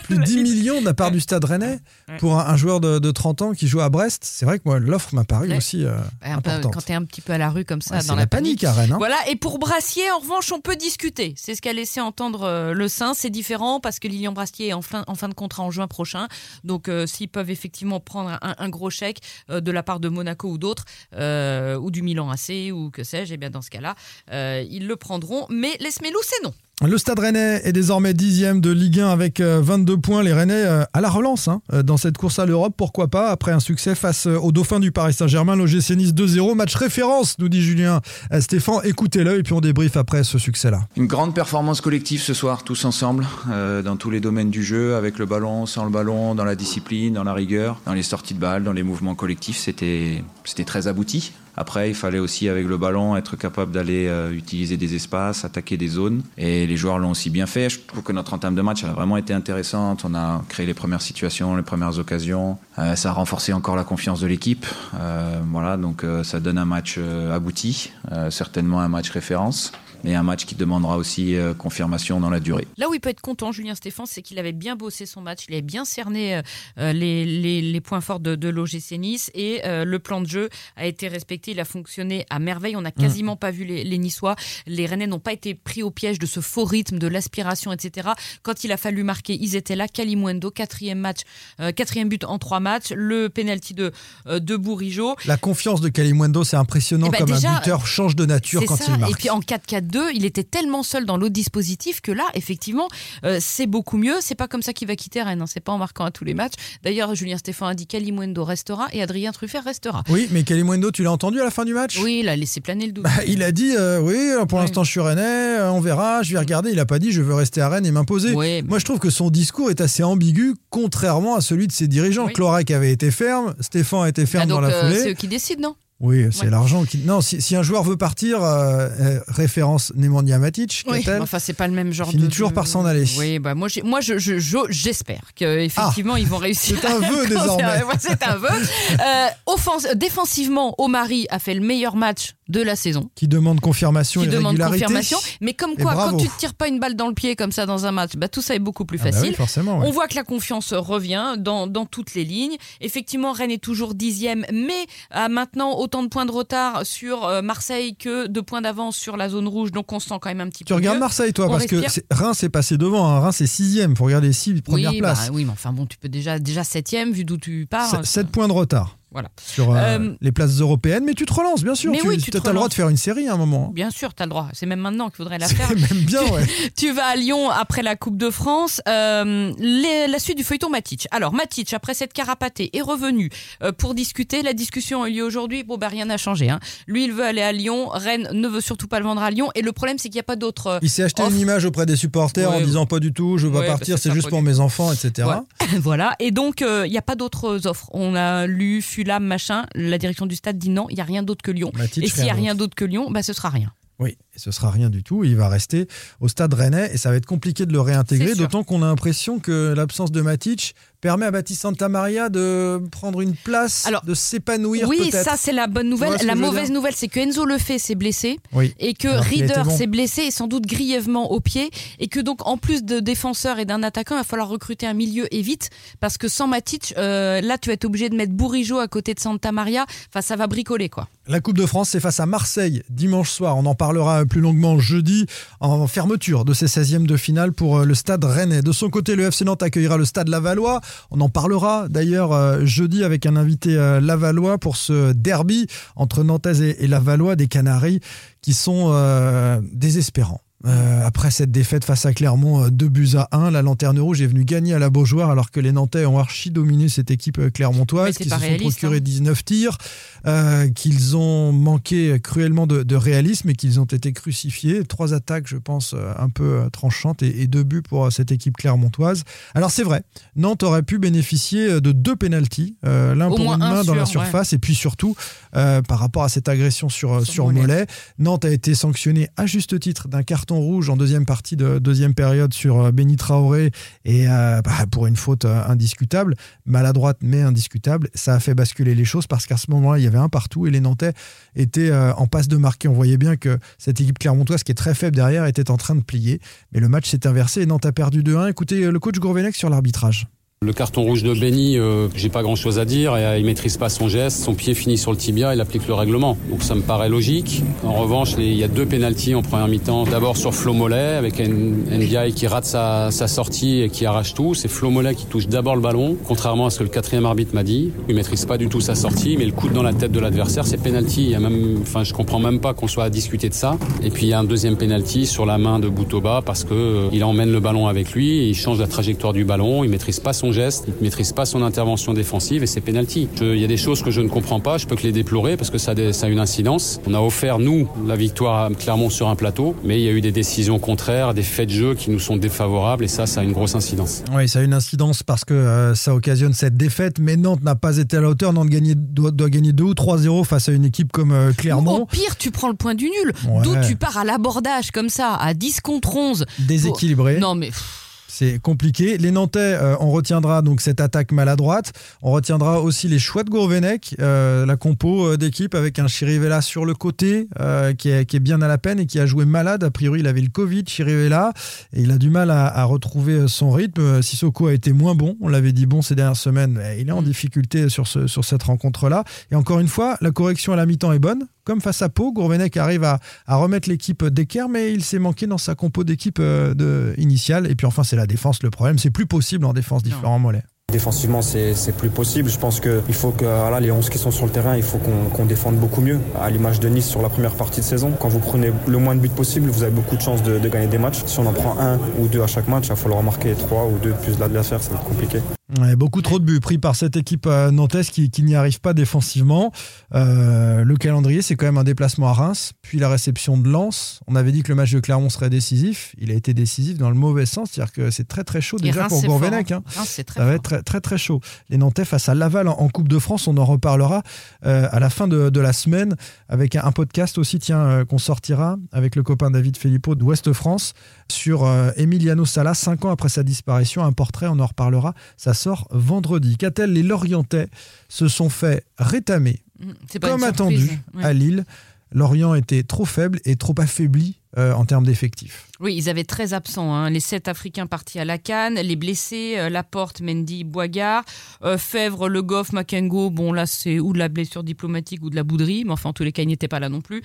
Plus 0.04 0.18
de 0.18 0.22
10 0.24 0.42
millions 0.42 0.80
de 0.80 0.84
la 0.86 0.94
part 0.94 1.10
du 1.10 1.20
stade 1.20 1.44
rennais 1.44 1.78
Ouais. 2.08 2.16
pour 2.16 2.40
un, 2.40 2.46
un 2.46 2.56
joueur 2.56 2.80
de, 2.80 2.98
de 2.98 3.10
30 3.10 3.42
ans 3.42 3.52
qui 3.52 3.68
joue 3.68 3.80
à 3.82 3.90
Brest. 3.90 4.22
C'est 4.24 4.46
vrai 4.46 4.58
que 4.58 4.62
moi, 4.64 4.78
l'offre 4.78 5.14
m'a 5.14 5.24
paru 5.24 5.48
Ouais. 5.50 5.58
aussi 5.58 5.84
euh, 5.84 5.98
peu- 6.22 6.30
importante. 6.30 6.72
quand 6.72 6.80
tu 6.86 6.92
es 6.92 6.94
un 6.94 7.04
petit 7.04 7.20
peu 7.20 7.34
à 7.34 7.38
la 7.38 7.50
rue 7.50 7.66
comme 7.66 7.82
ça, 7.82 7.98
Ouais, 7.98 8.04
dans 8.06 8.14
la 8.16 8.26
panique 8.26 8.64
à 8.64 8.72
Rennes. 8.72 8.92
hein. 8.92 8.98
Voilà, 8.98 9.16
et 9.28 9.36
pour 9.36 9.58
Brassier, 9.58 10.10
en 10.10 10.18
revanche, 10.20 10.50
on 10.52 10.60
peut 10.60 10.74
discuter. 10.76 11.34
C'est 11.36 11.54
ce 11.54 11.60
qu'a 11.60 11.74
laissé 11.74 12.00
entendre 12.00 12.44
euh, 12.44 12.72
le 12.72 12.88
Saint. 12.88 13.12
C'est 13.14 13.28
différent 13.28 13.78
parce 13.78 13.98
que 13.98 14.08
Lilian 14.08 14.32
Brassier 14.32 14.68
est 14.68 14.72
en 14.72 14.80
fin, 14.80 15.04
en 15.06 15.14
fin 15.16 15.28
de 15.28 15.34
contrat 15.34 15.62
en 15.64 15.70
juin 15.70 15.86
prochain. 15.86 16.28
Donc, 16.64 16.88
euh, 16.88 17.06
s'ils 17.06 17.28
peuvent 17.28 17.50
effectivement 17.50 18.00
prendre 18.00 18.30
un, 18.40 18.54
un 18.58 18.68
gros 18.70 18.88
chèque 18.90 19.18
de 19.50 19.70
la 19.70 19.82
part 19.82 20.00
de 20.00 20.08
Monaco 20.08 20.48
ou 20.48 20.56
d'autres, 20.58 20.84
ou 21.12 21.90
du 21.90 22.00
Milan 22.02 22.30
AC, 22.30 22.72
ou 22.72 22.90
que 22.90 23.04
sais-je, 23.04 23.34
eh 23.34 23.36
bien 23.36 23.50
dans 23.50 23.60
ce 23.62 23.68
cas-là, 23.70 23.94
ils 24.32 24.86
le 24.88 24.96
prendront. 24.96 25.46
Mais 25.50 25.76
les 25.80 25.90
Smelou, 25.92 26.18
c'est 26.22 26.42
non. 26.44 26.52
Le 26.80 26.96
Stade 26.96 27.18
Rennais 27.18 27.60
est 27.64 27.72
désormais 27.72 28.14
dixième 28.14 28.60
de 28.60 28.70
Ligue 28.70 29.00
1 29.00 29.08
avec 29.08 29.40
euh, 29.40 29.60
22 29.60 29.96
points. 29.98 30.22
Les 30.22 30.32
Rennais 30.32 30.62
euh, 30.64 30.84
à 30.92 31.00
la 31.00 31.10
relance 31.10 31.48
hein, 31.48 31.60
euh, 31.72 31.82
dans 31.82 31.96
cette 31.96 32.16
course 32.16 32.38
à 32.38 32.46
l'Europe, 32.46 32.74
pourquoi 32.76 33.08
pas 33.08 33.30
Après 33.30 33.50
un 33.50 33.58
succès 33.58 33.96
face 33.96 34.28
euh, 34.28 34.36
au 34.38 34.52
Dauphin 34.52 34.78
du 34.78 34.92
Paris 34.92 35.12
Saint-Germain, 35.12 35.56
l'OGC 35.56 35.96
Nice 35.96 36.12
2-0, 36.14 36.54
match 36.54 36.76
référence, 36.76 37.36
nous 37.40 37.48
dit 37.48 37.62
Julien 37.62 38.00
Euh, 38.32 38.40
Stéphane. 38.40 38.76
Écoutez-le 38.84 39.40
et 39.40 39.42
puis 39.42 39.54
on 39.54 39.60
débrief 39.60 39.96
après 39.96 40.22
ce 40.22 40.38
succès-là. 40.38 40.82
Une 40.96 41.08
grande 41.08 41.34
performance 41.34 41.80
collective 41.80 42.20
ce 42.22 42.32
soir, 42.32 42.62
tous 42.62 42.84
ensemble, 42.84 43.26
euh, 43.50 43.82
dans 43.82 43.96
tous 43.96 44.10
les 44.10 44.20
domaines 44.20 44.50
du 44.50 44.62
jeu, 44.62 44.94
avec 44.94 45.18
le 45.18 45.26
ballon, 45.26 45.66
sans 45.66 45.84
le 45.84 45.90
ballon, 45.90 46.36
dans 46.36 46.44
la 46.44 46.54
discipline, 46.54 47.14
dans 47.14 47.24
la 47.24 47.34
rigueur, 47.34 47.80
dans 47.86 47.92
les 47.94 48.04
sorties 48.04 48.34
de 48.34 48.38
balles, 48.40 48.62
dans 48.62 48.72
les 48.72 48.84
mouvements 48.84 49.16
collectifs. 49.16 49.58
C'était 49.58 50.22
c'était 50.44 50.64
très 50.64 50.86
abouti. 50.86 51.32
Après, 51.60 51.88
il 51.88 51.94
fallait 51.96 52.20
aussi, 52.20 52.48
avec 52.48 52.68
le 52.68 52.76
ballon, 52.76 53.16
être 53.16 53.34
capable 53.34 53.72
d'aller 53.72 54.06
euh, 54.06 54.30
utiliser 54.30 54.76
des 54.76 54.94
espaces, 54.94 55.44
attaquer 55.44 55.76
des 55.76 55.88
zones. 55.88 56.22
Et 56.36 56.68
les 56.68 56.76
joueurs 56.76 57.00
l'ont 57.00 57.10
aussi 57.10 57.30
bien 57.30 57.46
fait. 57.46 57.68
Je 57.68 57.80
trouve 57.80 58.04
que 58.04 58.12
notre 58.12 58.32
entame 58.32 58.54
de 58.54 58.62
match 58.62 58.84
a 58.84 58.92
vraiment 58.92 59.16
été 59.16 59.34
intéressante. 59.34 60.04
On 60.04 60.14
a 60.14 60.44
créé 60.48 60.66
les 60.66 60.74
premières 60.74 61.02
situations, 61.02 61.56
les 61.56 61.64
premières 61.64 61.98
occasions. 61.98 62.58
Euh, 62.78 62.94
ça 62.94 63.08
a 63.08 63.12
renforcé 63.12 63.52
encore 63.52 63.74
la 63.74 63.82
confiance 63.82 64.20
de 64.20 64.28
l'équipe. 64.28 64.66
Euh, 65.00 65.40
voilà, 65.50 65.76
donc 65.76 66.04
ça 66.22 66.38
donne 66.38 66.58
un 66.58 66.64
match 66.64 66.96
abouti, 67.32 67.90
certainement 68.30 68.80
un 68.80 68.88
match 68.88 69.10
référence. 69.10 69.72
Mais 70.04 70.14
un 70.14 70.22
match 70.22 70.44
qui 70.44 70.54
demandera 70.54 70.96
aussi 70.96 71.34
euh, 71.34 71.54
confirmation 71.54 72.20
dans 72.20 72.30
la 72.30 72.40
durée. 72.40 72.66
Là 72.76 72.88
où 72.88 72.94
il 72.94 73.00
peut 73.00 73.10
être 73.10 73.20
content, 73.20 73.52
Julien 73.52 73.74
Stéphane, 73.74 74.06
c'est 74.06 74.22
qu'il 74.22 74.38
avait 74.38 74.52
bien 74.52 74.76
bossé 74.76 75.06
son 75.06 75.20
match, 75.20 75.44
il 75.48 75.54
avait 75.54 75.62
bien 75.62 75.84
cerné 75.84 76.40
euh, 76.78 76.92
les, 76.92 77.24
les, 77.24 77.62
les, 77.62 77.80
points 77.80 78.00
forts 78.00 78.20
de, 78.20 78.34
de 78.34 78.48
l'OGC 78.48 78.92
Nice 78.98 79.30
et 79.34 79.62
euh, 79.64 79.84
le 79.84 79.98
plan 79.98 80.20
de 80.20 80.26
jeu 80.26 80.48
a 80.76 80.86
été 80.86 81.08
respecté, 81.08 81.52
il 81.52 81.60
a 81.60 81.64
fonctionné 81.64 82.26
à 82.30 82.38
merveille. 82.38 82.76
On 82.76 82.82
n'a 82.82 82.90
quasiment 82.90 83.34
mmh. 83.34 83.38
pas 83.38 83.50
vu 83.50 83.64
les, 83.64 83.84
les, 83.84 83.98
Niçois. 83.98 84.36
Les 84.66 84.86
Rennais 84.86 85.06
n'ont 85.06 85.18
pas 85.18 85.32
été 85.32 85.54
pris 85.54 85.82
au 85.82 85.90
piège 85.90 86.18
de 86.18 86.26
ce 86.26 86.40
faux 86.40 86.64
rythme, 86.64 86.98
de 86.98 87.06
l'aspiration, 87.06 87.72
etc. 87.72 88.10
Quand 88.42 88.64
il 88.64 88.72
a 88.72 88.76
fallu 88.76 89.02
marquer, 89.02 89.36
ils 89.40 89.56
étaient 89.56 89.76
là. 89.76 89.88
Kalimundo, 89.88 90.50
quatrième 90.50 90.98
match, 90.98 91.20
euh, 91.60 91.72
quatrième 91.72 92.08
but 92.08 92.24
en 92.24 92.38
trois 92.38 92.60
matchs, 92.60 92.92
le 92.94 93.28
penalty 93.28 93.74
de, 93.74 93.92
de 94.26 94.56
Bourigeau. 94.56 95.16
La 95.26 95.36
confiance 95.36 95.80
de 95.80 95.88
Kalimundo, 95.88 96.44
c'est 96.44 96.56
impressionnant 96.56 97.08
eh 97.08 97.10
ben 97.10 97.18
comme 97.18 97.30
déjà, 97.30 97.52
un 97.52 97.58
buteur 97.58 97.86
change 97.86 98.16
de 98.16 98.26
nature 98.26 98.62
quand 98.66 98.76
ça. 98.76 98.84
il 98.88 98.98
marque. 98.98 99.12
Et 99.12 99.14
puis 99.14 99.30
en 99.30 99.40
4-4-2, 99.40 99.87
il 100.14 100.24
était 100.24 100.44
tellement 100.44 100.82
seul 100.82 101.04
dans 101.04 101.16
l'autre 101.16 101.32
dispositif 101.32 102.00
que 102.00 102.12
là, 102.12 102.24
effectivement, 102.34 102.88
euh, 103.24 103.38
c'est 103.40 103.66
beaucoup 103.66 103.96
mieux. 103.96 104.16
C'est 104.20 104.34
pas 104.34 104.48
comme 104.48 104.62
ça 104.62 104.72
qu'il 104.72 104.88
va 104.88 104.96
quitter 104.96 105.22
Rennes. 105.22 105.42
Hein. 105.42 105.46
C'est 105.46 105.60
pas 105.60 105.72
en 105.72 105.78
marquant 105.78 106.04
à 106.04 106.10
tous 106.10 106.24
les 106.24 106.34
matchs. 106.34 106.54
D'ailleurs, 106.82 107.14
Julien 107.14 107.38
Stéphane 107.38 107.68
a 107.68 107.74
dit 107.74 107.86
Kalimundo 107.86 108.44
restera 108.44 108.88
et 108.92 109.02
Adrien 109.02 109.32
Truffert 109.32 109.64
restera. 109.64 110.02
Oui, 110.08 110.28
mais 110.30 110.42
Kalimundo, 110.42 110.90
tu 110.90 111.02
l'as 111.02 111.12
entendu 111.12 111.40
à 111.40 111.44
la 111.44 111.50
fin 111.50 111.64
du 111.64 111.74
match? 111.74 111.98
Oui, 112.02 112.20
il 112.20 112.28
a 112.28 112.36
laissé 112.36 112.60
planer 112.60 112.86
le 112.86 112.92
doute. 112.92 113.04
Bah, 113.04 113.10
il 113.26 113.42
a 113.42 113.52
dit 113.52 113.74
euh, 113.76 114.00
oui, 114.00 114.32
pour 114.48 114.58
l'instant 114.58 114.84
je 114.84 114.90
suis 114.90 115.00
Rennais, 115.00 115.22
euh, 115.22 115.70
on 115.70 115.80
verra, 115.80 116.22
je 116.22 116.32
vais 116.32 116.38
regarder. 116.38 116.70
Il 116.70 116.80
a 116.80 116.86
pas 116.86 116.98
dit 116.98 117.12
je 117.12 117.22
veux 117.22 117.34
rester 117.34 117.60
à 117.60 117.68
Rennes 117.68 117.86
et 117.86 117.90
m'imposer. 117.90 118.32
Oui, 118.32 118.62
Moi, 118.62 118.78
je 118.78 118.84
trouve 118.84 118.98
que 118.98 119.10
son 119.10 119.30
discours 119.30 119.70
est 119.70 119.80
assez 119.80 120.02
ambigu, 120.02 120.54
contrairement 120.70 121.36
à 121.36 121.40
celui 121.40 121.66
de 121.66 121.72
ses 121.72 121.88
dirigeants. 121.88 122.26
Oui. 122.26 122.32
Clorac 122.32 122.70
avait 122.70 122.92
été 122.92 123.10
ferme, 123.10 123.54
Stéphane 123.60 124.02
a 124.02 124.08
été 124.08 124.26
ferme 124.26 124.44
ah, 124.44 124.46
donc, 124.46 124.60
dans 124.62 124.68
la 124.68 124.80
foulée. 124.80 124.98
c'est 124.98 125.10
eux 125.10 125.14
qui 125.14 125.28
décident, 125.28 125.70
non? 125.70 125.76
Oui, 126.00 126.28
c'est 126.30 126.44
ouais. 126.44 126.50
l'argent 126.50 126.84
qui. 126.84 126.98
Non, 126.98 127.20
si, 127.20 127.42
si, 127.42 127.56
un 127.56 127.64
joueur 127.64 127.82
veut 127.82 127.96
partir, 127.96 128.44
euh, 128.44 128.88
euh, 129.00 129.20
référence 129.26 129.92
Nemanja 129.96 130.38
Matic. 130.38 130.84
Oui, 130.86 131.04
enfin 131.20 131.40
c'est 131.40 131.54
pas 131.54 131.66
le 131.66 131.74
même 131.74 131.92
genre. 131.92 132.10
Finit 132.10 132.22
de, 132.22 132.28
toujours 132.28 132.52
par 132.52 132.68
s'en 132.68 132.84
aller. 132.84 133.04
Oui, 133.18 133.40
bah 133.40 133.56
moi, 133.56 133.66
moi, 133.82 134.00
je, 134.00 134.16
je, 134.16 134.38
j'espère 134.68 135.32
qu'effectivement 135.34 136.14
ah, 136.14 136.20
ils 136.20 136.28
vont 136.28 136.36
réussir. 136.36 136.78
C'est 136.80 136.86
un 136.86 137.00
vœu 137.00 137.26
désormais. 137.26 137.82
c'est 137.98 138.22
un 138.22 138.36
vœu. 138.36 138.48
euh, 138.48 139.26
offense, 139.46 139.88
défensivement, 139.96 140.76
Omari 140.78 141.26
a 141.30 141.40
fait 141.40 141.54
le 141.54 141.62
meilleur 141.62 141.96
match 141.96 142.34
de 142.48 142.62
la 142.62 142.76
saison. 142.76 143.10
Qui 143.16 143.26
demande 143.26 143.60
confirmation 143.60 144.22
qui 144.22 144.28
et 144.28 144.30
demande 144.30 144.52
régularité. 144.52 144.84
confirmation. 144.84 145.18
Mais 145.40 145.52
comme 145.52 145.76
quoi, 145.76 145.94
quand 145.94 146.16
tu 146.16 146.28
te 146.28 146.38
tires 146.38 146.54
pas 146.54 146.68
une 146.68 146.78
balle 146.78 146.94
dans 146.94 147.08
le 147.08 147.14
pied 147.14 147.34
comme 147.34 147.52
ça 147.52 147.66
dans 147.66 147.86
un 147.86 147.92
match, 147.92 148.12
bah, 148.16 148.28
tout 148.28 148.40
ça 148.40 148.54
est 148.54 148.60
beaucoup 148.60 148.84
plus 148.84 148.98
ah 149.02 149.10
facile. 149.10 149.22
Bah 149.22 149.28
oui, 149.30 149.34
forcément, 149.34 149.78
ouais. 149.78 149.86
On 149.86 149.90
voit 149.90 150.06
que 150.06 150.14
la 150.14 150.24
confiance 150.24 150.72
revient 150.72 151.34
dans, 151.38 151.66
dans 151.66 151.86
toutes 151.86 152.14
les 152.14 152.24
lignes. 152.24 152.56
Effectivement, 152.80 153.32
Rennes 153.32 153.50
est 153.50 153.62
toujours 153.62 153.94
dixième, 153.94 154.46
mais 154.52 154.86
a 155.10 155.28
maintenant 155.28 155.72
autant 155.88 156.02
de 156.02 156.08
points 156.08 156.26
de 156.26 156.32
retard 156.32 156.84
sur 156.84 157.24
euh, 157.24 157.40
Marseille 157.40 157.96
que 157.96 158.26
de 158.26 158.40
points 158.42 158.60
d'avance 158.60 158.94
sur 158.94 159.16
la 159.16 159.30
zone 159.30 159.48
rouge, 159.48 159.72
donc 159.72 159.90
on 159.90 160.00
se 160.00 160.08
sent 160.10 160.16
quand 160.20 160.28
même 160.28 160.42
un 160.42 160.48
petit 160.48 160.64
tu 160.64 160.64
peu. 160.64 160.68
Tu 160.68 160.74
regardes 160.74 160.96
mieux. 160.96 161.00
Marseille, 161.00 161.32
toi, 161.32 161.46
on 161.46 161.50
parce 161.50 161.62
respire. 161.62 161.90
que 161.90 162.14
Reims 162.14 162.42
est 162.42 162.50
passé 162.50 162.76
devant. 162.76 163.08
Hein. 163.08 163.20
Reims 163.20 163.40
est 163.40 163.46
sixième. 163.46 163.96
Faut 163.96 164.04
regarder 164.04 164.34
six 164.34 164.60
premières 164.60 164.90
oui, 164.90 164.98
places. 164.98 165.28
Bah, 165.28 165.32
oui, 165.34 165.44
mais 165.46 165.52
enfin 165.52 165.72
bon, 165.72 165.86
tu 165.86 165.96
peux 165.96 166.10
déjà 166.10 166.38
déjà 166.38 166.62
septième 166.62 167.12
vu 167.12 167.24
d'où 167.24 167.38
tu 167.38 167.66
pars. 167.68 168.04
7 168.04 168.28
points 168.28 168.48
de 168.48 168.52
retard. 168.52 168.97
Voilà. 169.10 169.30
Sur 169.42 169.72
euh, 169.72 169.76
euh, 169.78 170.14
les 170.20 170.32
places 170.32 170.60
européennes, 170.60 171.04
mais 171.04 171.14
tu 171.14 171.24
te 171.24 171.32
relances, 171.32 171.62
bien 171.64 171.74
sûr. 171.74 171.90
Mais 171.90 171.98
tu 171.98 172.08
oui, 172.08 172.18
tu 172.18 172.30
as 172.36 172.48
le 172.48 172.54
droit 172.54 172.68
de 172.68 172.74
faire 172.74 172.90
une 172.90 172.98
série 172.98 173.26
à 173.26 173.34
un 173.34 173.36
moment. 173.38 173.70
Bien 173.72 173.90
sûr, 173.90 174.14
tu 174.14 174.22
as 174.22 174.26
le 174.26 174.30
droit. 174.30 174.48
C'est 174.52 174.66
même 174.66 174.80
maintenant 174.80 175.08
qu'il 175.08 175.16
faudrait 175.16 175.38
la 175.38 175.48
faire. 175.48 175.70
même 175.70 176.04
bien, 176.04 176.22
tu, 176.24 176.32
ouais. 176.32 176.46
tu 176.76 176.92
vas 176.92 177.06
à 177.06 177.16
Lyon 177.16 177.48
après 177.48 177.82
la 177.82 177.96
Coupe 177.96 178.18
de 178.18 178.28
France. 178.28 178.82
Euh, 178.86 179.52
les, 179.58 180.08
la 180.08 180.18
suite 180.18 180.36
du 180.36 180.44
feuilleton 180.44 180.68
Matic. 180.68 181.08
Alors, 181.10 181.32
Matic, 181.32 181.72
après 181.72 181.94
cette 181.94 182.12
carapatée, 182.12 182.68
est 182.76 182.82
revenu 182.82 183.30
euh, 183.62 183.72
pour 183.72 183.94
discuter. 183.94 184.42
La 184.42 184.52
discussion 184.52 185.02
a 185.04 185.08
eu 185.08 185.14
lieu 185.14 185.24
aujourd'hui. 185.24 185.64
Bon, 185.64 185.78
bah, 185.78 185.88
rien 185.88 186.04
n'a 186.04 186.18
changé. 186.18 186.50
Hein. 186.50 186.60
Lui, 186.86 187.04
il 187.04 187.12
veut 187.12 187.24
aller 187.24 187.42
à 187.42 187.52
Lyon. 187.52 187.88
Rennes 187.88 188.28
ne 188.32 188.46
veut 188.46 188.60
surtout 188.60 188.88
pas 188.88 188.98
le 188.98 189.06
vendre 189.06 189.22
à 189.22 189.30
Lyon. 189.30 189.48
Et 189.54 189.62
le 189.62 189.72
problème, 189.72 189.96
c'est 189.96 190.10
qu'il 190.10 190.16
n'y 190.16 190.20
a 190.20 190.24
pas 190.24 190.36
d'autres. 190.36 190.80
Il 190.82 190.90
s'est 190.90 191.04
acheté 191.04 191.22
offres. 191.22 191.32
une 191.32 191.40
image 191.40 191.64
auprès 191.64 191.86
des 191.86 191.96
supporters 191.96 192.50
Ouais, 192.50 192.56
en 192.56 192.60
disant 192.60 192.84
pas 192.84 193.00
du 193.00 193.14
tout, 193.14 193.38
je 193.38 193.46
veux 193.46 193.58
Ouais, 193.58 193.66
pas 193.66 193.72
partir, 193.72 193.98
c'est 193.98 194.12
juste 194.12 194.28
pour 194.28 194.42
mes 194.42 194.60
enfants, 194.60 194.92
etc. 194.92 195.28
Voilà. 195.80 196.14
Et 196.18 196.30
donc, 196.30 196.60
il 196.60 196.90
n'y 196.90 196.98
a 196.98 197.02
pas 197.02 197.14
d'autres 197.14 197.66
offres. 197.66 197.88
On 197.92 198.14
a 198.14 198.46
lu 198.46 198.82
Fulham, 198.98 199.24
machin. 199.24 199.64
La 199.76 199.96
direction 199.96 200.26
du 200.26 200.34
stade 200.34 200.58
dit 200.58 200.70
non, 200.70 200.88
il 200.90 200.96
n'y 200.96 201.00
a 201.00 201.04
rien 201.04 201.22
d'autre 201.22 201.42
que 201.42 201.52
Lyon. 201.52 201.70
Et 201.96 202.08
s'il 202.08 202.24
n'y 202.24 202.30
a 202.30 202.34
rien 202.34 202.56
d'autre 202.56 202.74
que 202.74 202.84
Lyon, 202.84 203.12
bah, 203.12 203.22
ce 203.22 203.32
sera 203.32 203.48
rien. 203.48 203.72
Oui, 204.00 204.16
et 204.34 204.38
ce 204.38 204.50
sera 204.50 204.70
rien 204.70 204.90
du 204.90 205.04
tout. 205.04 205.22
Il 205.24 205.36
va 205.36 205.48
rester 205.48 205.86
au 206.20 206.28
stade 206.28 206.54
rennais 206.54 206.92
et 206.92 206.96
ça 206.96 207.10
va 207.10 207.16
être 207.16 207.26
compliqué 207.26 207.64
de 207.66 207.72
le 207.72 207.80
réintégrer, 207.80 208.34
d'autant 208.34 208.64
qu'on 208.64 208.82
a 208.82 208.86
l'impression 208.86 209.38
que 209.38 209.72
l'absence 209.76 210.10
de 210.10 210.20
Matic 210.20 210.74
permet 211.00 211.26
à 211.26 211.30
Baptiste 211.30 211.62
Santamaria 211.62 212.28
de 212.28 212.82
prendre 212.90 213.20
une 213.20 213.34
place, 213.34 213.86
Alors, 213.86 214.02
de 214.04 214.14
s'épanouir 214.14 214.88
Oui, 214.88 215.10
ça 215.10 215.34
c'est 215.36 215.52
la 215.52 215.66
bonne 215.66 215.88
nouvelle. 215.88 216.16
La 216.24 216.34
mauvaise 216.34 216.70
nouvelle, 216.70 216.94
c'est 216.96 217.08
que 217.08 217.20
Enzo 217.20 217.44
Lefebvre 217.44 217.80
s'est 217.80 217.94
blessé 217.94 218.38
Oui. 218.52 218.74
et 218.80 218.94
que 218.94 219.08
Alors 219.08 219.24
Reader 219.24 219.62
bon. 219.64 219.76
s'est 219.76 219.86
blessé 219.86 220.22
et 220.22 220.30
sans 220.30 220.48
doute 220.48 220.66
grièvement 220.66 221.30
au 221.30 221.40
pied 221.40 221.70
et 221.98 222.08
que 222.08 222.20
donc 222.20 222.46
en 222.46 222.56
plus 222.58 222.82
de 222.84 223.00
défenseurs 223.00 223.58
et 223.58 223.64
d'un 223.64 223.82
attaquant, 223.82 224.16
il 224.16 224.18
va 224.18 224.24
falloir 224.24 224.48
recruter 224.48 224.86
un 224.86 224.94
milieu 224.94 225.32
et 225.34 225.42
vite 225.42 225.70
parce 226.00 226.18
que 226.18 226.26
sans 226.28 226.48
Matic, 226.48 226.94
euh, 226.98 227.40
là 227.40 227.58
tu 227.58 227.68
vas 227.68 227.74
être 227.74 227.84
obligé 227.84 228.08
de 228.08 228.16
mettre 228.16 228.32
Bourigeau 228.32 228.78
à 228.78 228.88
côté 228.88 229.14
de 229.14 229.20
Santa 229.20 229.52
Maria. 229.52 229.86
Enfin, 230.10 230.20
ça 230.20 230.36
va 230.36 230.46
bricoler 230.46 230.88
quoi. 230.88 231.08
La 231.28 231.40
Coupe 231.40 231.58
de 231.58 231.66
France, 231.66 231.90
c'est 231.90 232.00
face 232.00 232.20
à 232.20 232.26
Marseille 232.26 232.82
dimanche 232.88 233.30
soir. 233.30 233.56
On 233.56 233.66
en 233.66 233.74
parlera 233.74 234.24
plus 234.24 234.40
longuement 234.40 234.78
jeudi 234.78 235.26
en 235.60 235.86
fermeture 235.86 236.44
de 236.44 236.54
ces 236.54 236.66
16e 236.66 237.06
de 237.06 237.16
finale 237.16 237.52
pour 237.52 237.78
euh, 237.78 237.84
le 237.84 237.94
stade 237.94 238.24
rennais. 238.24 238.62
De 238.62 238.72
son 238.72 238.88
côté, 238.90 239.14
le 239.14 239.24
FC 239.24 239.44
Nantes 239.44 239.62
accueillera 239.62 239.96
le 239.98 240.04
stade 240.06 240.28
Lavallois. 240.28 240.80
On 241.10 241.20
en 241.20 241.28
parlera 241.28 241.88
d'ailleurs 241.88 242.32
euh, 242.32 242.64
jeudi 242.64 243.04
avec 243.04 243.26
un 243.26 243.36
invité 243.36 243.76
euh, 243.76 244.00
Lavallois 244.00 244.58
pour 244.58 244.76
ce 244.76 245.12
derby 245.12 245.66
entre 245.96 246.22
Nantes 246.22 246.46
et, 246.46 246.86
Lavallois 246.86 247.36
des 247.36 247.48
Canaries 247.48 248.00
qui 248.42 248.54
sont 248.54 248.90
euh, 248.92 249.60
désespérants. 249.72 250.40
Euh, 250.66 251.06
après 251.06 251.30
cette 251.30 251.52
défaite 251.52 251.84
face 251.84 252.04
à 252.04 252.12
Clermont, 252.12 252.64
euh, 252.64 252.70
2 252.70 252.88
buts 252.88 253.10
à 253.16 253.28
1, 253.30 253.52
la 253.52 253.62
Lanterne 253.62 254.00
Rouge 254.00 254.20
est 254.22 254.26
venue 254.26 254.44
gagner 254.44 254.74
à 254.74 254.80
la 254.80 254.90
Beaujoire 254.90 255.30
alors 255.30 255.52
que 255.52 255.60
les 255.60 255.70
Nantais 255.70 256.04
ont 256.04 256.18
archi 256.18 256.50
dominé 256.50 256.88
cette 256.88 257.12
équipe 257.12 257.38
euh, 257.38 257.50
clermontoise 257.50 258.16
qui 258.18 258.24
se 258.24 258.30
sont 258.30 258.36
réaliste, 258.38 258.78
procuré 258.78 258.96
hein. 258.96 259.00
19 259.00 259.44
tirs, 259.44 259.78
euh, 260.26 260.68
qu'ils 260.70 261.16
ont 261.16 261.52
manqué 261.52 262.18
cruellement 262.20 262.66
de, 262.66 262.82
de 262.82 262.96
réalisme 262.96 263.50
et 263.50 263.54
qu'ils 263.54 263.78
ont 263.78 263.84
été 263.84 264.12
crucifiés. 264.12 264.82
Trois 264.82 265.14
attaques, 265.14 265.46
je 265.46 265.58
pense, 265.58 265.94
euh, 265.94 266.12
un 266.18 266.28
peu 266.28 266.62
euh, 266.62 266.70
tranchantes 266.70 267.22
et, 267.22 267.42
et 267.42 267.46
deux 267.46 267.62
buts 267.62 267.82
pour 267.82 268.06
euh, 268.06 268.10
cette 268.10 268.32
équipe 268.32 268.56
clermontoise. 268.56 269.22
Alors 269.54 269.70
c'est 269.70 269.84
vrai, 269.84 270.02
Nantes 270.34 270.64
aurait 270.64 270.82
pu 270.82 270.98
bénéficier 270.98 271.70
euh, 271.70 271.80
de 271.80 271.92
deux 271.92 272.16
pénalties, 272.16 272.76
euh, 272.84 273.14
l'un 273.14 273.28
pour 273.28 273.40
une 273.54 273.62
un 273.62 273.70
main 273.70 273.84
dans 273.84 273.94
la 273.94 274.02
ouais. 274.02 274.08
surface 274.08 274.52
et 274.52 274.58
puis 274.58 274.74
surtout 274.74 275.14
euh, 275.54 275.82
par 275.82 276.00
rapport 276.00 276.24
à 276.24 276.28
cette 276.28 276.48
agression 276.48 276.88
sur, 276.88 277.12
euh, 277.12 277.24
Sur 277.24 277.34
sur 277.34 277.44
Mollet. 277.46 277.60
Mollet. 277.60 277.86
Nantes 278.18 278.44
a 278.44 278.50
été 278.50 278.74
sanctionné 278.74 279.28
à 279.36 279.46
juste 279.46 279.78
titre 279.78 280.08
d'un 280.08 280.24
carton 280.24 280.47
rouge 280.56 280.90
en 280.90 280.96
deuxième 280.96 281.26
partie 281.26 281.56
de 281.56 281.78
deuxième 281.78 282.14
période 282.14 282.52
sur 282.54 282.80
euh, 282.80 282.92
Benny 282.92 283.16
Traoré 283.16 283.70
et 284.04 284.28
euh, 284.28 284.60
bah, 284.62 284.86
pour 284.90 285.06
une 285.06 285.16
faute 285.16 285.44
euh, 285.44 285.62
indiscutable, 285.66 286.34
maladroite 286.66 287.18
mais 287.22 287.42
indiscutable. 287.42 288.08
Ça 288.14 288.34
a 288.34 288.40
fait 288.40 288.54
basculer 288.54 288.94
les 288.94 289.04
choses 289.04 289.26
parce 289.26 289.46
qu'à 289.46 289.56
ce 289.56 289.70
moment-là, 289.70 289.98
il 289.98 290.04
y 290.04 290.06
avait 290.06 290.18
un 290.18 290.28
partout 290.28 290.66
et 290.66 290.70
les 290.70 290.80
Nantais 290.80 291.12
étaient 291.54 291.92
en 291.92 292.26
passe 292.26 292.48
de 292.48 292.56
marquer. 292.56 292.88
On 292.88 292.94
voyait 292.94 293.18
bien 293.18 293.36
que 293.36 293.58
cette 293.78 294.00
équipe 294.00 294.18
clermontoise 294.18 294.62
qui 294.62 294.72
est 294.72 294.76
très 294.76 294.94
faible 294.94 295.16
derrière 295.16 295.44
était 295.46 295.70
en 295.70 295.76
train 295.76 295.94
de 295.94 296.02
plier. 296.02 296.40
Mais 296.72 296.80
le 296.80 296.88
match 296.88 297.08
s'est 297.08 297.26
inversé 297.26 297.62
et 297.62 297.66
Nantes 297.66 297.86
a 297.86 297.92
perdu 297.92 298.22
2-1. 298.22 298.50
Écoutez 298.50 298.90
le 298.90 298.98
coach 298.98 299.18
Gourvenec 299.18 299.54
sur 299.54 299.70
l'arbitrage. 299.70 300.28
Le 300.60 300.72
carton 300.72 301.02
rouge 301.04 301.22
de 301.22 301.32
Benny, 301.34 301.78
euh, 301.78 302.08
j'ai 302.16 302.30
pas 302.30 302.42
grand 302.42 302.56
chose 302.56 302.80
à 302.80 302.84
dire. 302.84 303.16
Et, 303.16 303.24
euh, 303.24 303.38
il 303.38 303.44
maîtrise 303.44 303.76
pas 303.76 303.88
son 303.88 304.08
geste, 304.08 304.42
son 304.42 304.54
pied 304.54 304.74
finit 304.74 304.98
sur 304.98 305.12
le 305.12 305.16
tibia, 305.16 305.54
il 305.54 305.60
applique 305.60 305.86
le 305.86 305.94
règlement. 305.94 306.36
Donc 306.50 306.64
ça 306.64 306.74
me 306.74 306.80
paraît 306.80 307.08
logique. 307.08 307.62
En 307.84 307.92
revanche, 307.92 308.32
il 308.38 308.54
y 308.54 308.64
a 308.64 308.68
deux 308.68 308.84
pénalties 308.84 309.36
en 309.36 309.42
première 309.42 309.68
mi-temps. 309.68 310.02
D'abord 310.02 310.36
sur 310.36 310.52
Flo 310.52 310.72
Mollet 310.72 311.14
avec 311.14 311.38
N- 311.38 311.84
Ndiaye 311.92 312.32
qui 312.32 312.48
rate 312.48 312.64
sa, 312.64 313.10
sortie 313.12 313.82
et 313.82 313.88
qui 313.88 314.04
arrache 314.04 314.34
tout. 314.34 314.54
C'est 314.54 314.66
Flo 314.66 314.90
Mollet 314.90 315.14
qui 315.14 315.26
touche 315.26 315.46
d'abord 315.46 315.76
le 315.76 315.80
ballon, 315.80 316.16
contrairement 316.26 316.66
à 316.66 316.70
ce 316.70 316.80
que 316.80 316.82
le 316.82 316.90
quatrième 316.90 317.24
arbitre 317.24 317.54
m'a 317.54 317.62
dit. 317.62 317.92
Il 318.08 318.16
maîtrise 318.16 318.44
pas 318.44 318.58
du 318.58 318.66
tout 318.68 318.80
sa 318.80 318.96
sortie, 318.96 319.36
mais 319.38 319.46
le 319.46 319.52
coup 319.52 319.68
dans 319.68 319.84
la 319.84 319.92
tête 319.92 320.10
de 320.10 320.18
l'adversaire, 320.18 320.66
c'est 320.66 320.82
pénalty. 320.82 321.28
Il 321.30 321.38
même, 321.38 321.78
enfin, 321.82 322.02
je 322.02 322.12
comprends 322.12 322.40
même 322.40 322.58
pas 322.58 322.74
qu'on 322.74 322.88
soit 322.88 323.04
à 323.04 323.10
discuter 323.10 323.48
de 323.48 323.54
ça. 323.54 323.78
Et 324.02 324.10
puis 324.10 324.26
il 324.26 324.30
y 324.30 324.32
a 324.32 324.40
un 324.40 324.44
deuxième 324.44 324.76
pénalty 324.76 325.24
sur 325.26 325.46
la 325.46 325.56
main 325.56 325.78
de 325.78 325.88
Boutoba 325.88 326.42
parce 326.44 326.64
que 326.64 326.74
euh, 326.74 327.08
il 327.12 327.22
emmène 327.22 327.52
le 327.52 327.60
ballon 327.60 327.86
avec 327.86 328.10
lui, 328.10 328.48
il 328.48 328.56
change 328.56 328.80
la 328.80 328.88
trajectoire 328.88 329.32
du 329.32 329.44
ballon, 329.44 329.84
il 329.84 329.90
maîtrise 329.90 330.18
pas 330.18 330.32
son 330.32 330.47
geste, 330.52 330.84
il 330.88 330.94
maîtrise 331.02 331.32
pas 331.32 331.44
son 331.46 331.62
intervention 331.62 332.12
défensive 332.14 332.62
et 332.62 332.66
c'est 332.66 332.80
penalty. 332.80 333.28
Je- 333.38 333.44
Il 333.54 333.60
y 333.60 333.64
a 333.64 333.68
des 333.68 333.76
choses 333.76 334.02
que 334.02 334.10
je 334.10 334.20
ne 334.20 334.28
comprends 334.28 334.60
pas, 334.60 334.78
je 334.78 334.86
peux 334.86 334.94
que 334.96 335.02
les 335.02 335.12
déplorer 335.12 335.56
parce 335.56 335.70
que 335.70 335.78
ça 335.78 335.92
a, 335.92 335.94
des- 335.94 336.12
ça 336.12 336.26
a 336.26 336.28
une 336.28 336.38
incidence. 336.38 337.00
On 337.06 337.14
a 337.14 337.20
offert 337.20 337.58
nous 337.58 337.88
la 338.06 338.16
victoire 338.16 338.64
à 338.66 338.70
Clermont 338.74 339.10
sur 339.10 339.28
un 339.28 339.36
plateau, 339.36 339.74
mais 339.84 340.00
il 340.00 340.04
y 340.04 340.08
a 340.08 340.12
eu 340.12 340.20
des 340.20 340.32
décisions 340.32 340.78
contraires, 340.78 341.34
des 341.34 341.42
faits 341.42 341.68
de 341.68 341.74
jeu 341.74 341.94
qui 341.94 342.10
nous 342.10 342.18
sont 342.20 342.36
défavorables 342.36 343.04
et 343.04 343.08
ça, 343.08 343.26
ça 343.26 343.40
a 343.40 343.44
une 343.44 343.52
grosse 343.52 343.74
incidence. 343.74 344.22
Oui, 344.32 344.48
ça 344.48 344.60
a 344.60 344.62
une 344.62 344.74
incidence 344.74 345.22
parce 345.22 345.44
que 345.44 345.54
euh, 345.54 345.94
ça 345.94 346.14
occasionne 346.14 346.52
cette 346.52 346.76
défaite, 346.76 347.18
mais 347.18 347.36
Nantes 347.36 347.62
n'a 347.62 347.74
pas 347.74 347.96
été 347.98 348.16
à 348.16 348.20
la 348.20 348.28
hauteur. 348.28 348.52
Nantes 348.52 348.68
gagner- 348.68 348.94
doit, 348.94 349.30
doit 349.30 349.50
gagner 349.50 349.72
2 349.72 349.84
ou 349.84 349.94
3-0 349.94 350.44
face 350.44 350.68
à 350.68 350.72
une 350.72 350.84
équipe 350.84 351.12
comme 351.12 351.32
euh, 351.32 351.48
Ou 351.48 351.50
au 351.50 351.54
Clermont. 351.54 352.06
pire, 352.06 352.36
tu 352.36 352.50
prends 352.50 352.68
le 352.68 352.74
point 352.74 352.94
du 352.94 353.04
nul. 353.06 353.32
Ouais. 353.48 353.62
D'où 353.62 353.74
tu 353.86 353.96
pars 353.96 354.16
à 354.16 354.24
l'abordage 354.24 354.90
comme 354.92 355.08
ça, 355.08 355.34
à 355.34 355.54
10 355.54 355.80
contre 355.80 356.16
11. 356.16 356.44
Déséquilibré. 356.60 357.38
Non 357.38 357.54
mais. 357.54 357.68
pff, 357.68 358.04
C'est 358.30 358.60
compliqué. 358.60 359.16
Les 359.16 359.30
Nantais, 359.30 359.58
euh, 359.58 359.96
on 360.00 360.10
retiendra 360.10 360.60
donc 360.60 360.82
cette 360.82 361.00
attaque 361.00 361.32
maladroite. 361.32 361.92
On 362.20 362.30
retiendra 362.30 362.82
aussi 362.82 363.08
les 363.08 363.18
choix 363.18 363.42
de 363.42 363.48
Gourvenec, 363.48 364.14
euh, 364.20 364.66
la 364.66 364.76
compo 364.76 365.28
euh, 365.28 365.36
d'équipe 365.38 365.74
avec 365.74 365.98
un 365.98 366.08
Chirivella 366.08 366.60
sur 366.60 366.84
le 366.84 366.92
côté 366.92 367.48
euh, 367.58 367.94
qui, 367.94 368.10
est, 368.10 368.26
qui 368.26 368.36
est 368.36 368.40
bien 368.40 368.60
à 368.60 368.68
la 368.68 368.76
peine 368.76 369.00
et 369.00 369.06
qui 369.06 369.18
a 369.18 369.24
joué 369.24 369.46
malade. 369.46 369.82
A 369.82 369.90
priori, 369.90 370.20
il 370.20 370.26
avait 370.26 370.42
le 370.42 370.50
Covid, 370.50 370.84
Chirivella, 370.86 371.54
et 371.94 372.02
il 372.02 372.10
a 372.10 372.18
du 372.18 372.28
mal 372.28 372.50
à, 372.50 372.66
à 372.66 372.84
retrouver 372.84 373.48
son 373.48 373.70
rythme. 373.70 374.20
Sissoko 374.20 374.66
a 374.66 374.74
été 374.74 374.92
moins 374.92 375.14
bon. 375.14 375.36
On 375.40 375.48
l'avait 375.48 375.72
dit 375.72 375.86
bon 375.86 376.02
ces 376.02 376.14
dernières 376.14 376.36
semaines. 376.36 376.78
Il 376.98 377.08
est 377.08 377.12
en 377.12 377.22
difficulté 377.22 377.88
sur, 377.88 378.06
ce, 378.06 378.26
sur 378.26 378.44
cette 378.44 378.62
rencontre-là. 378.62 379.24
Et 379.50 379.54
encore 379.54 379.80
une 379.80 379.88
fois, 379.88 380.18
la 380.20 380.32
correction 380.32 380.74
à 380.74 380.76
la 380.76 380.84
mi-temps 380.84 381.12
est 381.12 381.18
bonne. 381.18 381.46
Comme 381.68 381.82
face 381.82 382.00
à 382.00 382.08
Pau, 382.08 382.32
Gourvenec 382.32 382.78
arrive 382.78 383.04
à, 383.04 383.18
à 383.46 383.56
remettre 383.56 383.90
l'équipe 383.90 384.24
d'équerre, 384.24 384.70
mais 384.70 384.90
il 384.90 385.04
s'est 385.04 385.18
manqué 385.18 385.46
dans 385.46 385.58
sa 385.58 385.74
compo 385.74 386.02
d'équipe 386.02 386.38
euh, 386.40 386.72
de, 386.72 387.12
initiale. 387.18 387.70
Et 387.70 387.74
puis 387.74 387.86
enfin, 387.86 388.04
c'est 388.04 388.16
la 388.16 388.26
défense 388.26 388.62
le 388.62 388.70
problème. 388.70 388.98
C'est 388.98 389.10
plus 389.10 389.26
possible 389.26 389.66
en 389.66 389.74
défense 389.74 390.02
différent 390.02 390.38
mollet. 390.38 390.62
Défensivement, 390.90 391.42
c'est 391.42 391.94
plus 391.98 392.08
possible. 392.08 392.48
Je 392.48 392.58
pense 392.58 392.80
qu'il 392.80 393.12
faut 393.12 393.32
que 393.32 393.44
voilà, 393.44 393.80
les 393.80 393.90
11 393.90 394.08
qui 394.08 394.16
sont 394.16 394.30
sur 394.30 394.46
le 394.46 394.50
terrain, 394.50 394.78
il 394.78 394.82
faut 394.82 394.96
qu'on 394.96 395.44
défende 395.44 395.76
beaucoup 395.76 396.00
mieux. 396.00 396.18
À 396.40 396.48
l'image 396.48 396.80
de 396.80 396.88
Nice 396.88 397.06
sur 397.06 397.20
la 397.20 397.28
première 397.28 397.52
partie 397.52 397.80
de 397.80 397.84
saison, 397.84 398.12
quand 398.18 398.30
vous 398.30 398.38
prenez 398.38 398.72
le 398.86 398.96
moins 398.96 399.14
de 399.14 399.20
buts 399.20 399.28
possible, 399.28 399.68
vous 399.68 399.82
avez 399.82 399.92
beaucoup 399.92 400.16
de 400.16 400.22
chances 400.22 400.42
de, 400.42 400.58
de 400.58 400.68
gagner 400.70 400.86
des 400.86 400.96
matchs. 400.96 401.22
Si 401.26 401.38
on 401.38 401.46
en 401.46 401.52
prend 401.52 401.78
un 401.78 401.98
ou 402.18 402.28
deux 402.28 402.40
à 402.40 402.46
chaque 402.46 402.68
match, 402.68 402.86
il 402.86 402.88
va 402.88 402.96
falloir 402.96 403.22
marquer 403.22 403.52
trois 403.52 403.84
ou 403.84 403.98
deux 403.98 404.14
plus 404.14 404.36
de 404.36 404.40
l'adversaire, 404.40 404.82
ça 404.82 404.88
va 404.88 404.96
être 404.96 405.04
compliqué. 405.04 405.42
Ouais, 405.78 405.96
beaucoup 405.96 406.22
trop 406.22 406.38
de 406.38 406.44
buts 406.46 406.60
pris 406.60 406.78
par 406.78 406.96
cette 406.96 407.16
équipe 407.16 407.46
euh, 407.46 407.70
nantaise 407.70 408.08
qui, 408.08 408.30
qui 408.30 408.42
n'y 408.42 408.54
arrive 408.54 408.80
pas 408.80 408.94
défensivement. 408.94 409.70
Euh, 410.14 410.82
le 410.82 410.96
calendrier, 410.96 411.42
c'est 411.42 411.56
quand 411.56 411.66
même 411.66 411.76
un 411.76 411.84
déplacement 411.84 412.28
à 412.28 412.32
Reims, 412.32 412.72
puis 412.80 412.98
la 412.98 413.10
réception 413.10 413.58
de 413.58 413.68
Lens. 413.68 414.20
On 414.26 414.34
avait 414.34 414.50
dit 414.50 414.62
que 414.62 414.68
le 414.70 414.76
match 414.76 414.92
de 414.92 415.00
Clermont 415.00 415.28
serait 415.28 415.50
décisif. 415.50 416.14
Il 416.18 416.30
a 416.30 416.34
été 416.34 416.54
décisif 416.54 416.96
dans 416.96 417.10
le 417.10 417.16
mauvais 417.16 417.44
sens, 417.44 417.68
c'est-à-dire 417.72 417.92
que 417.92 418.10
c'est 418.10 418.26
très 418.26 418.44
très 418.44 418.62
chaud 418.62 418.78
Et 418.78 418.84
déjà 418.84 419.02
Reims, 419.02 419.10
pour 419.10 419.24
Gourvenec. 419.24 419.70
hein. 419.72 419.82
Reims, 419.84 420.08
c'est 420.10 420.24
très 420.24 420.40
Ça 420.40 420.46
va 420.46 420.54
être 420.54 420.62
très, 420.62 420.82
très 420.82 421.02
très 421.02 421.18
chaud. 421.18 421.40
Les 421.68 421.76
Nantais 421.76 422.06
face 422.06 422.30
à 422.30 422.34
Laval 422.34 422.66
en, 422.68 422.72
en 422.78 422.88
Coupe 422.88 423.08
de 423.08 423.18
France, 423.18 423.46
on 423.46 423.56
en 423.58 423.66
reparlera 423.66 424.22
euh, 424.64 424.88
à 424.90 425.00
la 425.00 425.10
fin 425.10 425.28
de, 425.28 425.50
de 425.50 425.60
la 425.60 425.74
semaine 425.74 426.14
avec 426.48 426.76
un, 426.76 426.84
un 426.84 426.92
podcast 426.92 427.36
aussi, 427.36 427.58
tiens, 427.58 427.80
euh, 427.80 428.04
qu'on 428.06 428.16
sortira 428.16 428.76
avec 428.90 429.16
le 429.16 429.22
copain 429.22 429.50
David 429.50 429.76
Filippo 429.76 430.14
d'Ouest 430.14 430.50
France 430.54 430.94
sur 431.30 431.68
Emiliano 431.96 432.46
Sala, 432.46 432.72
cinq 432.72 433.04
ans 433.04 433.10
après 433.10 433.28
sa 433.28 433.42
disparition. 433.42 434.02
Un 434.02 434.12
portrait, 434.12 434.46
on 434.48 434.58
en 434.60 434.66
reparlera. 434.66 435.12
Ça 435.36 435.52
sort 435.58 435.86
vendredi. 435.90 436.56
Qu'a-t-elle 436.56 436.92
Les 436.92 437.02
Lorientais 437.02 437.68
se 438.08 438.28
sont 438.28 438.48
fait 438.48 438.84
rétamer, 438.98 439.60
Mm, 439.80 440.18
pas 440.20 440.30
comme 440.30 440.42
attendu, 440.42 440.90
Ouais. 441.14 441.24
à 441.24 441.32
Lille. 441.32 441.64
Lorient 442.10 442.54
était 442.54 442.82
trop 442.82 443.04
faible 443.04 443.38
et 443.44 443.54
trop 443.56 443.74
affaibli 443.78 444.36
euh, 444.56 444.72
en 444.72 444.86
termes 444.86 445.04
d'effectifs. 445.04 445.66
Oui, 445.80 445.94
ils 445.94 446.08
avaient 446.08 446.24
13 446.24 446.54
absents. 446.54 446.94
hein. 446.94 447.10
Les 447.10 447.20
7 447.20 447.48
Africains 447.48 447.86
partis 447.86 448.18
à 448.18 448.24
la 448.24 448.38
Cannes, 448.38 448.76
les 448.76 448.96
blessés, 448.96 449.56
euh, 449.58 449.68
Laporte, 449.68 450.22
Mendy, 450.22 450.64
Boigard, 450.64 451.22
euh, 451.64 451.76
Fèvre, 451.76 452.28
Le 452.28 452.42
Goff, 452.42 452.72
Makengo. 452.72 453.28
Bon, 453.30 453.52
là, 453.52 453.66
c'est 453.66 454.00
ou 454.00 454.12
de 454.14 454.18
la 454.18 454.28
blessure 454.28 454.64
diplomatique 454.64 455.22
ou 455.22 455.28
de 455.28 455.36
la 455.36 455.42
bouderie, 455.44 455.84
mais 455.84 455.92
enfin, 455.92 456.08
en 456.08 456.12
tous 456.14 456.22
les 456.24 456.32
cas, 456.32 456.42
ils 456.42 456.48
n'étaient 456.48 456.66
pas 456.66 456.80
là 456.80 456.88
non 456.88 457.00
plus. 457.02 457.22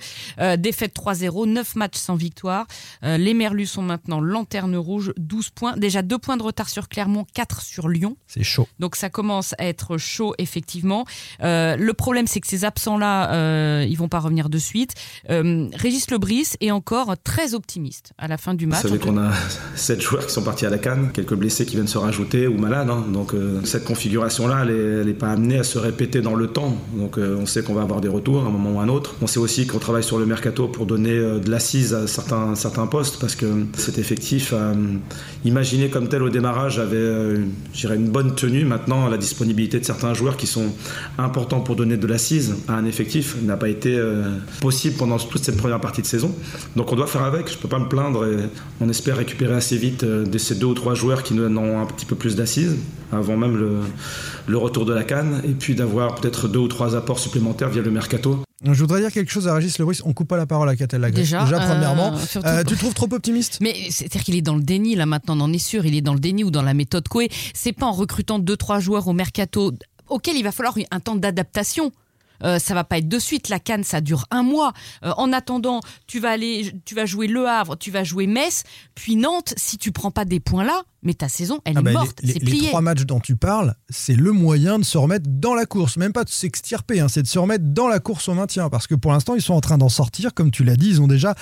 Défaite 0.58 0.94
3-0, 0.94 1.46
9 1.46 1.76
matchs 1.76 1.96
sans 1.96 2.14
victoire. 2.14 2.66
Les 3.02 3.32
Merlus 3.34 3.66
sont 3.66 3.82
maintenant 3.82 4.20
lanterne 4.20 4.76
rouge, 4.76 5.12
12 5.16 5.50
points. 5.50 5.76
Déjà 5.76 6.02
2 6.02 6.18
points 6.18 6.36
de 6.36 6.42
retard 6.42 6.68
sur 6.68 6.88
Clermont, 6.88 7.24
4 7.34 7.62
sur 7.62 7.88
Lyon. 7.88 8.16
C'est 8.26 8.42
chaud. 8.42 8.68
Donc 8.78 8.96
ça 8.96 9.08
commence 9.10 9.54
à 9.58 9.64
être 9.66 9.96
chaud, 9.98 10.34
effectivement. 10.38 11.04
Le 11.40 11.92
problème, 11.92 12.26
c'est 12.26 12.40
que 12.40 12.46
ces 12.46 12.64
absents-là, 12.64 13.84
ils 13.84 13.96
vont 13.96 14.08
pas 14.08 14.20
revenir 14.20 14.48
de 14.48 14.58
suite. 14.58 14.94
Régis 15.28 16.10
Lebris 16.10 16.52
est 16.60 16.70
encore 16.70 17.13
très 17.16 17.54
optimiste 17.54 18.12
à 18.18 18.28
la 18.28 18.36
fin 18.36 18.54
du 18.54 18.64
Vous 18.64 18.70
match. 18.70 18.82
savez 18.82 18.98
qu'on 18.98 19.18
a 19.18 19.30
7 19.76 20.00
joueurs 20.00 20.26
qui 20.26 20.32
sont 20.32 20.42
partis 20.42 20.66
à 20.66 20.70
la 20.70 20.78
canne, 20.78 21.10
quelques 21.12 21.34
blessés 21.34 21.66
qui 21.66 21.74
viennent 21.76 21.86
se 21.88 21.98
rajouter 21.98 22.46
ou 22.46 22.56
malades. 22.58 22.88
hein. 22.90 23.04
Donc 23.12 23.34
euh, 23.34 23.60
cette 23.64 23.84
configuration-là, 23.84 24.64
elle 24.68 25.06
n'est 25.06 25.12
pas 25.14 25.30
amenée 25.32 25.58
à 25.58 25.64
se 25.64 25.78
répéter 25.78 26.20
dans 26.20 26.34
le 26.34 26.48
temps. 26.48 26.76
Donc 26.94 27.18
euh, 27.18 27.36
on 27.40 27.46
sait 27.46 27.62
qu'on 27.62 27.74
va 27.74 27.82
avoir 27.82 28.00
des 28.00 28.08
retours 28.08 28.42
à 28.44 28.46
un 28.46 28.50
moment 28.50 28.72
ou 28.76 28.80
à 28.80 28.82
un 28.84 28.88
autre. 28.88 29.14
On 29.22 29.26
sait 29.26 29.38
aussi 29.40 29.66
qu'on 29.66 29.78
travaille 29.78 30.04
sur 30.04 30.18
le 30.18 30.26
mercato 30.26 30.68
pour 30.68 30.86
donner 30.86 31.12
euh, 31.12 31.38
de 31.38 31.50
l'assise 31.50 31.94
à 31.94 32.06
certains, 32.06 32.54
certains 32.54 32.86
postes 32.86 33.18
parce 33.20 33.34
que 33.36 33.46
cet 33.76 33.98
effectif, 33.98 34.52
imaginé 35.44 35.88
comme 35.90 36.08
tel 36.08 36.22
au 36.22 36.30
démarrage, 36.30 36.78
avait 36.78 37.34
une 37.94 38.08
bonne 38.08 38.34
tenue. 38.34 38.64
Maintenant, 38.64 39.08
la 39.08 39.16
disponibilité 39.18 39.78
de 39.80 39.84
certains 39.84 40.14
joueurs 40.14 40.36
qui 40.36 40.46
sont 40.46 40.72
importants 41.18 41.60
pour 41.60 41.76
donner 41.76 41.96
de 41.96 42.06
l'assise 42.06 42.54
à 42.68 42.74
un 42.74 42.84
effectif 42.84 43.36
n'a 43.42 43.56
pas 43.56 43.68
été 43.68 44.00
possible 44.60 44.96
pendant 44.96 45.18
toute 45.18 45.44
cette 45.44 45.56
première 45.56 45.80
partie 45.80 46.02
de 46.02 46.06
saison. 46.06 46.34
Donc 46.76 46.92
on 46.92 46.96
doit 46.96 47.03
faire 47.06 47.22
avec, 47.22 47.50
je 47.50 47.56
peux 47.58 47.68
pas 47.68 47.78
me 47.78 47.88
plaindre 47.88 48.26
et 48.26 48.36
on 48.80 48.88
espère 48.88 49.16
récupérer 49.16 49.54
assez 49.54 49.76
vite 49.76 50.02
euh, 50.04 50.24
de 50.24 50.38
ces 50.38 50.54
deux 50.54 50.66
ou 50.66 50.74
trois 50.74 50.94
joueurs 50.94 51.22
qui 51.22 51.34
nous 51.34 51.42
donnent 51.42 51.58
un 51.58 51.86
petit 51.86 52.06
peu 52.06 52.16
plus 52.16 52.36
d'assises 52.36 52.76
avant 53.12 53.36
même 53.36 53.56
le, 53.56 53.78
le 54.46 54.58
retour 54.58 54.84
de 54.84 54.92
la 54.92 55.04
canne 55.04 55.40
et 55.44 55.52
puis 55.52 55.74
d'avoir 55.74 56.14
peut-être 56.16 56.48
deux 56.48 56.58
ou 56.58 56.68
trois 56.68 56.96
apports 56.96 57.18
supplémentaires 57.18 57.68
via 57.68 57.82
le 57.82 57.90
mercato. 57.90 58.38
Je 58.64 58.80
voudrais 58.80 59.00
dire 59.00 59.12
quelque 59.12 59.30
chose 59.30 59.46
à 59.46 59.54
Régis 59.54 59.78
Lebris. 59.78 59.98
On 60.04 60.12
coupe 60.14 60.28
pas 60.28 60.38
la 60.38 60.46
parole 60.46 60.68
à 60.70 60.74
Catel 60.76 61.00
Lagré. 61.02 61.20
Déjà, 61.22 61.42
euh, 61.42 61.66
premièrement. 61.66 62.16
surtout- 62.16 62.48
Euh, 62.48 62.64
tu 62.64 62.74
te 62.74 62.78
trouves 62.80 62.94
trop 62.94 63.08
optimiste? 63.12 63.58
Mais 63.60 63.74
c'est-à-dire 63.90 64.22
qu'il 64.24 64.36
est 64.36 64.42
dans 64.42 64.54
le 64.56 64.62
déni 64.62 64.94
là 64.96 65.04
maintenant, 65.06 65.36
on 65.36 65.42
en 65.42 65.52
est 65.52 65.58
sûr, 65.58 65.84
il 65.84 65.94
est 65.94 66.00
dans 66.00 66.14
le 66.14 66.20
déni 66.20 66.44
ou 66.44 66.50
dans 66.50 66.62
la 66.62 66.72
méthode 66.74 67.06
Coué. 67.08 67.28
C'est 67.52 67.72
pas 67.74 67.86
en 67.86 67.92
recrutant 67.92 68.38
deux 68.38 68.56
trois 68.56 68.80
joueurs 68.80 69.06
au 69.06 69.12
mercato 69.12 69.72
auquel 70.08 70.36
il 70.36 70.44
va 70.44 70.52
falloir 70.52 70.74
un 70.90 71.00
temps 71.00 71.14
d'adaptation. 71.16 71.92
Euh, 72.44 72.58
ça 72.58 72.74
va 72.74 72.84
pas 72.84 72.98
être 72.98 73.08
de 73.08 73.18
suite. 73.18 73.48
La 73.48 73.58
canne, 73.58 73.84
ça 73.84 74.00
dure 74.00 74.26
un 74.30 74.42
mois. 74.42 74.72
Euh, 75.04 75.12
en 75.16 75.32
attendant, 75.32 75.80
tu 76.06 76.20
vas 76.20 76.30
aller, 76.30 76.72
tu 76.84 76.94
vas 76.94 77.06
jouer 77.06 77.26
Le 77.26 77.46
Havre, 77.48 77.76
tu 77.76 77.90
vas 77.90 78.04
jouer 78.04 78.26
Metz, 78.26 78.62
puis 78.94 79.16
Nantes. 79.16 79.54
Si 79.56 79.78
tu 79.78 79.92
prends 79.92 80.10
pas 80.10 80.24
des 80.24 80.40
points 80.40 80.64
là, 80.64 80.82
mais 81.02 81.14
ta 81.14 81.28
saison, 81.28 81.60
elle 81.64 81.74
Ah 81.76 81.80
est 81.80 81.82
bah, 81.82 81.92
morte, 81.92 82.18
les, 82.22 82.32
c'est 82.34 82.38
les- 82.42 82.68
trois 82.68 82.80
matchs 82.80 83.02
dont 83.04 83.20
tu 83.20 83.36
parles, 83.36 83.74
c'est 83.90 84.14
le 84.16 84.32
moyen 84.32 84.78
de 84.78 84.84
se 84.84 84.96
remettre 84.98 85.26
dans 85.28 85.54
la 85.54 85.66
course. 85.66 85.96
Même 85.96 86.12
pas 86.12 86.24
de 86.24 86.30
s'extirper, 86.30 87.00
hein, 87.00 87.08
c'est 87.08 87.22
de 87.22 87.26
se 87.26 87.38
remettre 87.38 87.64
dans 87.66 87.88
la 87.88 87.98
course 87.98 88.28
au 88.28 88.34
maintien. 88.34 88.68
Parce 88.70 88.86
que 88.86 88.94
pour 88.94 89.12
l'instant, 89.12 89.34
ils 89.34 89.42
sont 89.42 89.54
en 89.54 89.60
train 89.60 89.78
d'en 89.78 89.88
sortir. 89.88 90.32
Comme 90.34 90.50
tu 90.50 90.64
l'as 90.64 90.76
dit, 90.76 90.88
ils 90.88 91.00
ont 91.02 91.06
déjà 91.08 91.34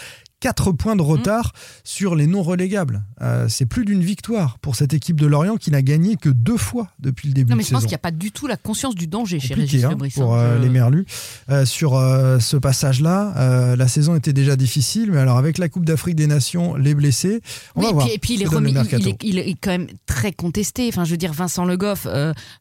4 0.43 0.73
points 0.73 0.97
de 0.97 1.03
retard 1.03 1.53
sur 1.85 2.15
les 2.17 2.27
non 2.27 2.43
relégables. 2.43 3.05
Euh, 3.23 3.47
c'est 3.49 3.65
plus 3.65 3.85
d'une 3.85 4.03
victoire 4.03 4.59
pour 4.59 4.75
cette 4.77 4.93
équipe 4.93 5.19
de 5.21 5.27
Lorient 5.27 5.57
qui 5.57 5.71
n'a 5.71 5.83
gagné 5.83 6.17
que 6.17 6.29
deux 6.29 6.57
fois 6.57 6.89
depuis 6.99 7.29
le 7.29 7.35
début 7.35 7.51
Non, 7.53 7.57
mais 7.57 7.63
de 7.63 7.69
je 7.69 7.73
pense 7.73 7.83
qu'il 7.83 7.91
n'y 7.91 7.95
a 7.95 7.99
pas 7.99 8.11
du 8.11 8.33
tout 8.33 8.49
la 8.49 8.57
conscience 8.57 8.95
du 8.97 9.07
danger 9.07 9.39
chez 9.41 9.55
Régis 9.55 9.85
hein, 9.85 9.91
Lebris. 9.91 10.11
pour 10.11 10.35
hein. 10.35 10.39
euh, 10.41 10.59
Je- 10.59 10.63
les 10.65 10.69
Merlus. 10.69 11.07
Euh, 11.49 11.65
sur 11.65 11.93
ce 11.93 12.57
passage-là, 12.57 13.77
la 13.77 13.89
saison 13.89 14.17
était 14.17 14.33
déjà 14.33 14.57
difficile, 14.57 15.13
mais 15.13 15.19
alors 15.19 15.39
avec 15.39 15.59
la 15.59 15.69
Coupe 15.69 15.85
d'Afrique 15.85 16.17
des 16.17 16.27
Nations, 16.27 16.75
les 16.75 16.95
blessés, 16.95 17.41
on 17.77 17.81
Oui, 17.81 17.85
va 17.87 17.91
et 17.91 17.95
voir. 17.95 18.07
puis, 18.07 18.15
et 18.15 18.19
puis 18.19 18.35
il, 18.35 18.43
est 18.43 18.45
que 18.47 18.51
donne 18.51 18.65
le 18.65 18.71
remis- 18.71 18.71
il, 18.71 18.75
mercato. 18.91 19.09
est, 19.09 19.23
il 19.23 19.39
est 19.39 19.55
quand 19.61 19.71
même 19.71 19.87
très 20.07 20.33
contesté. 20.33 20.89
Enfin, 20.89 21.05
je 21.05 21.13
veux 21.13 21.17
dire, 21.17 21.33
Vincent 21.33 21.65
Le 21.65 21.77
Goff, 21.77 22.07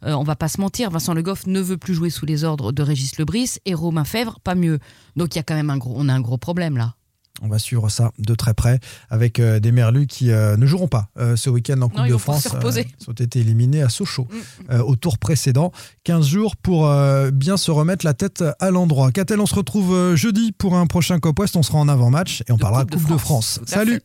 on 0.04 0.24
va 0.24 0.36
pas 0.36 0.48
se 0.48 0.62
mentir, 0.62 0.90
Vincent 0.92 1.14
Le 1.16 1.24
Goff 1.24 1.48
ne 1.48 1.60
veut 1.60 1.78
plus 1.78 1.96
jouer 1.96 2.10
sous 2.12 2.26
les 2.28 2.44
ordres 2.44 2.72
de 2.72 2.84
Régis 2.84 3.18
Lebris 3.18 3.56
et 3.66 3.74
Romain 3.74 4.04
Fèvre, 4.04 4.40
pas 4.44 4.54
mieux. 4.56 4.78
Donc 5.16 5.34
il 5.36 5.38
y 5.38 5.40
a 5.40 5.44
quand 5.44 5.56
même 5.56 5.70
un 5.72 5.78
gros, 5.78 5.94
on 5.98 6.08
a 6.10 6.14
un 6.14 6.22
gros 6.22 6.38
problème 6.38 6.78
là. 6.78 6.94
On 7.42 7.48
va 7.48 7.58
suivre 7.60 7.90
ça 7.90 8.12
de 8.20 8.36
très 8.36 8.54
près 8.54 8.80
avec 9.10 9.40
euh, 9.40 9.60
des 9.60 9.72
Merlus 9.72 10.06
qui 10.08 10.32
euh, 10.32 10.58
ne 10.58 10.66
joueront 10.68 10.88
pas 10.88 11.08
euh, 11.18 11.36
ce 11.36 11.50
week-end 11.50 11.82
en 11.82 11.90
Coupe 11.90 12.08
de 12.08 12.18
France. 12.18 12.48
ils 12.54 13.10
ont 13.10 13.14
été 13.14 13.40
éliminés 13.40 13.82
à 13.82 13.90
Sochaux 13.90 14.28
Mm. 14.32 14.72
euh, 14.74 14.84
au 14.84 14.96
tour 14.96 15.18
précédent. 15.18 15.72
15 16.04 16.28
jours 16.28 16.56
pour 16.56 16.88
euh, 16.88 17.32
bien 17.32 17.58
se 17.58 17.72
remettre 17.72 18.06
la 18.06 18.14
tête 18.14 18.44
à 18.60 18.70
l'endroit. 18.72 19.12
Qu'a-t-elle 19.12 19.40
On 19.40 19.46
se 19.46 19.56
retrouve 19.56 20.16
jeudi 20.16 20.52
pour 20.52 20.76
un 20.76 20.86
prochain 20.88 21.20
Cop 21.20 21.40
West. 21.40 21.56
On 21.56 21.64
sera 21.64 21.78
en 21.80 21.88
avant-match 21.88 22.44
et 22.48 22.52
on 22.52 22.56
De 22.58 22.62
parlera 22.62 22.86
Coupe, 22.86 23.10
de 23.10 23.18
France. 23.18 23.60
Salut. 23.66 24.02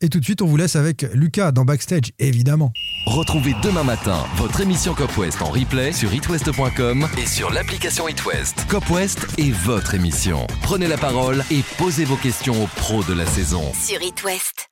Et 0.00 0.08
tout 0.08 0.20
de 0.20 0.24
suite, 0.24 0.40
on 0.42 0.46
vous 0.46 0.56
laisse 0.56 0.76
avec 0.76 1.06
Lucas 1.12 1.52
dans 1.52 1.64
Backstage, 1.64 2.12
évidemment. 2.18 2.72
Retrouvez 3.06 3.54
demain 3.62 3.84
matin 3.84 4.24
votre 4.36 4.60
émission 4.60 4.94
Cop 4.94 5.16
West 5.18 5.42
en 5.42 5.50
replay 5.50 5.92
sur 5.92 6.12
itwest.com 6.14 7.06
et 7.18 7.26
sur 7.26 7.50
l'application 7.50 8.08
itwest. 8.08 8.66
Cop 8.68 8.88
West 8.90 9.26
est 9.38 9.50
votre 9.50 9.94
émission. 9.94 10.46
Prenez 10.62 10.86
la 10.86 10.96
parole 10.98 11.44
et 11.50 11.62
posez 11.78 12.04
vos 12.04 12.16
questions 12.16 12.62
aux 12.64 12.67
pros 12.76 13.06
de 13.06 13.14
la 13.14 13.26
saison. 13.26 13.72
Sur 13.74 14.02
It 14.02 14.22
West. 14.24 14.66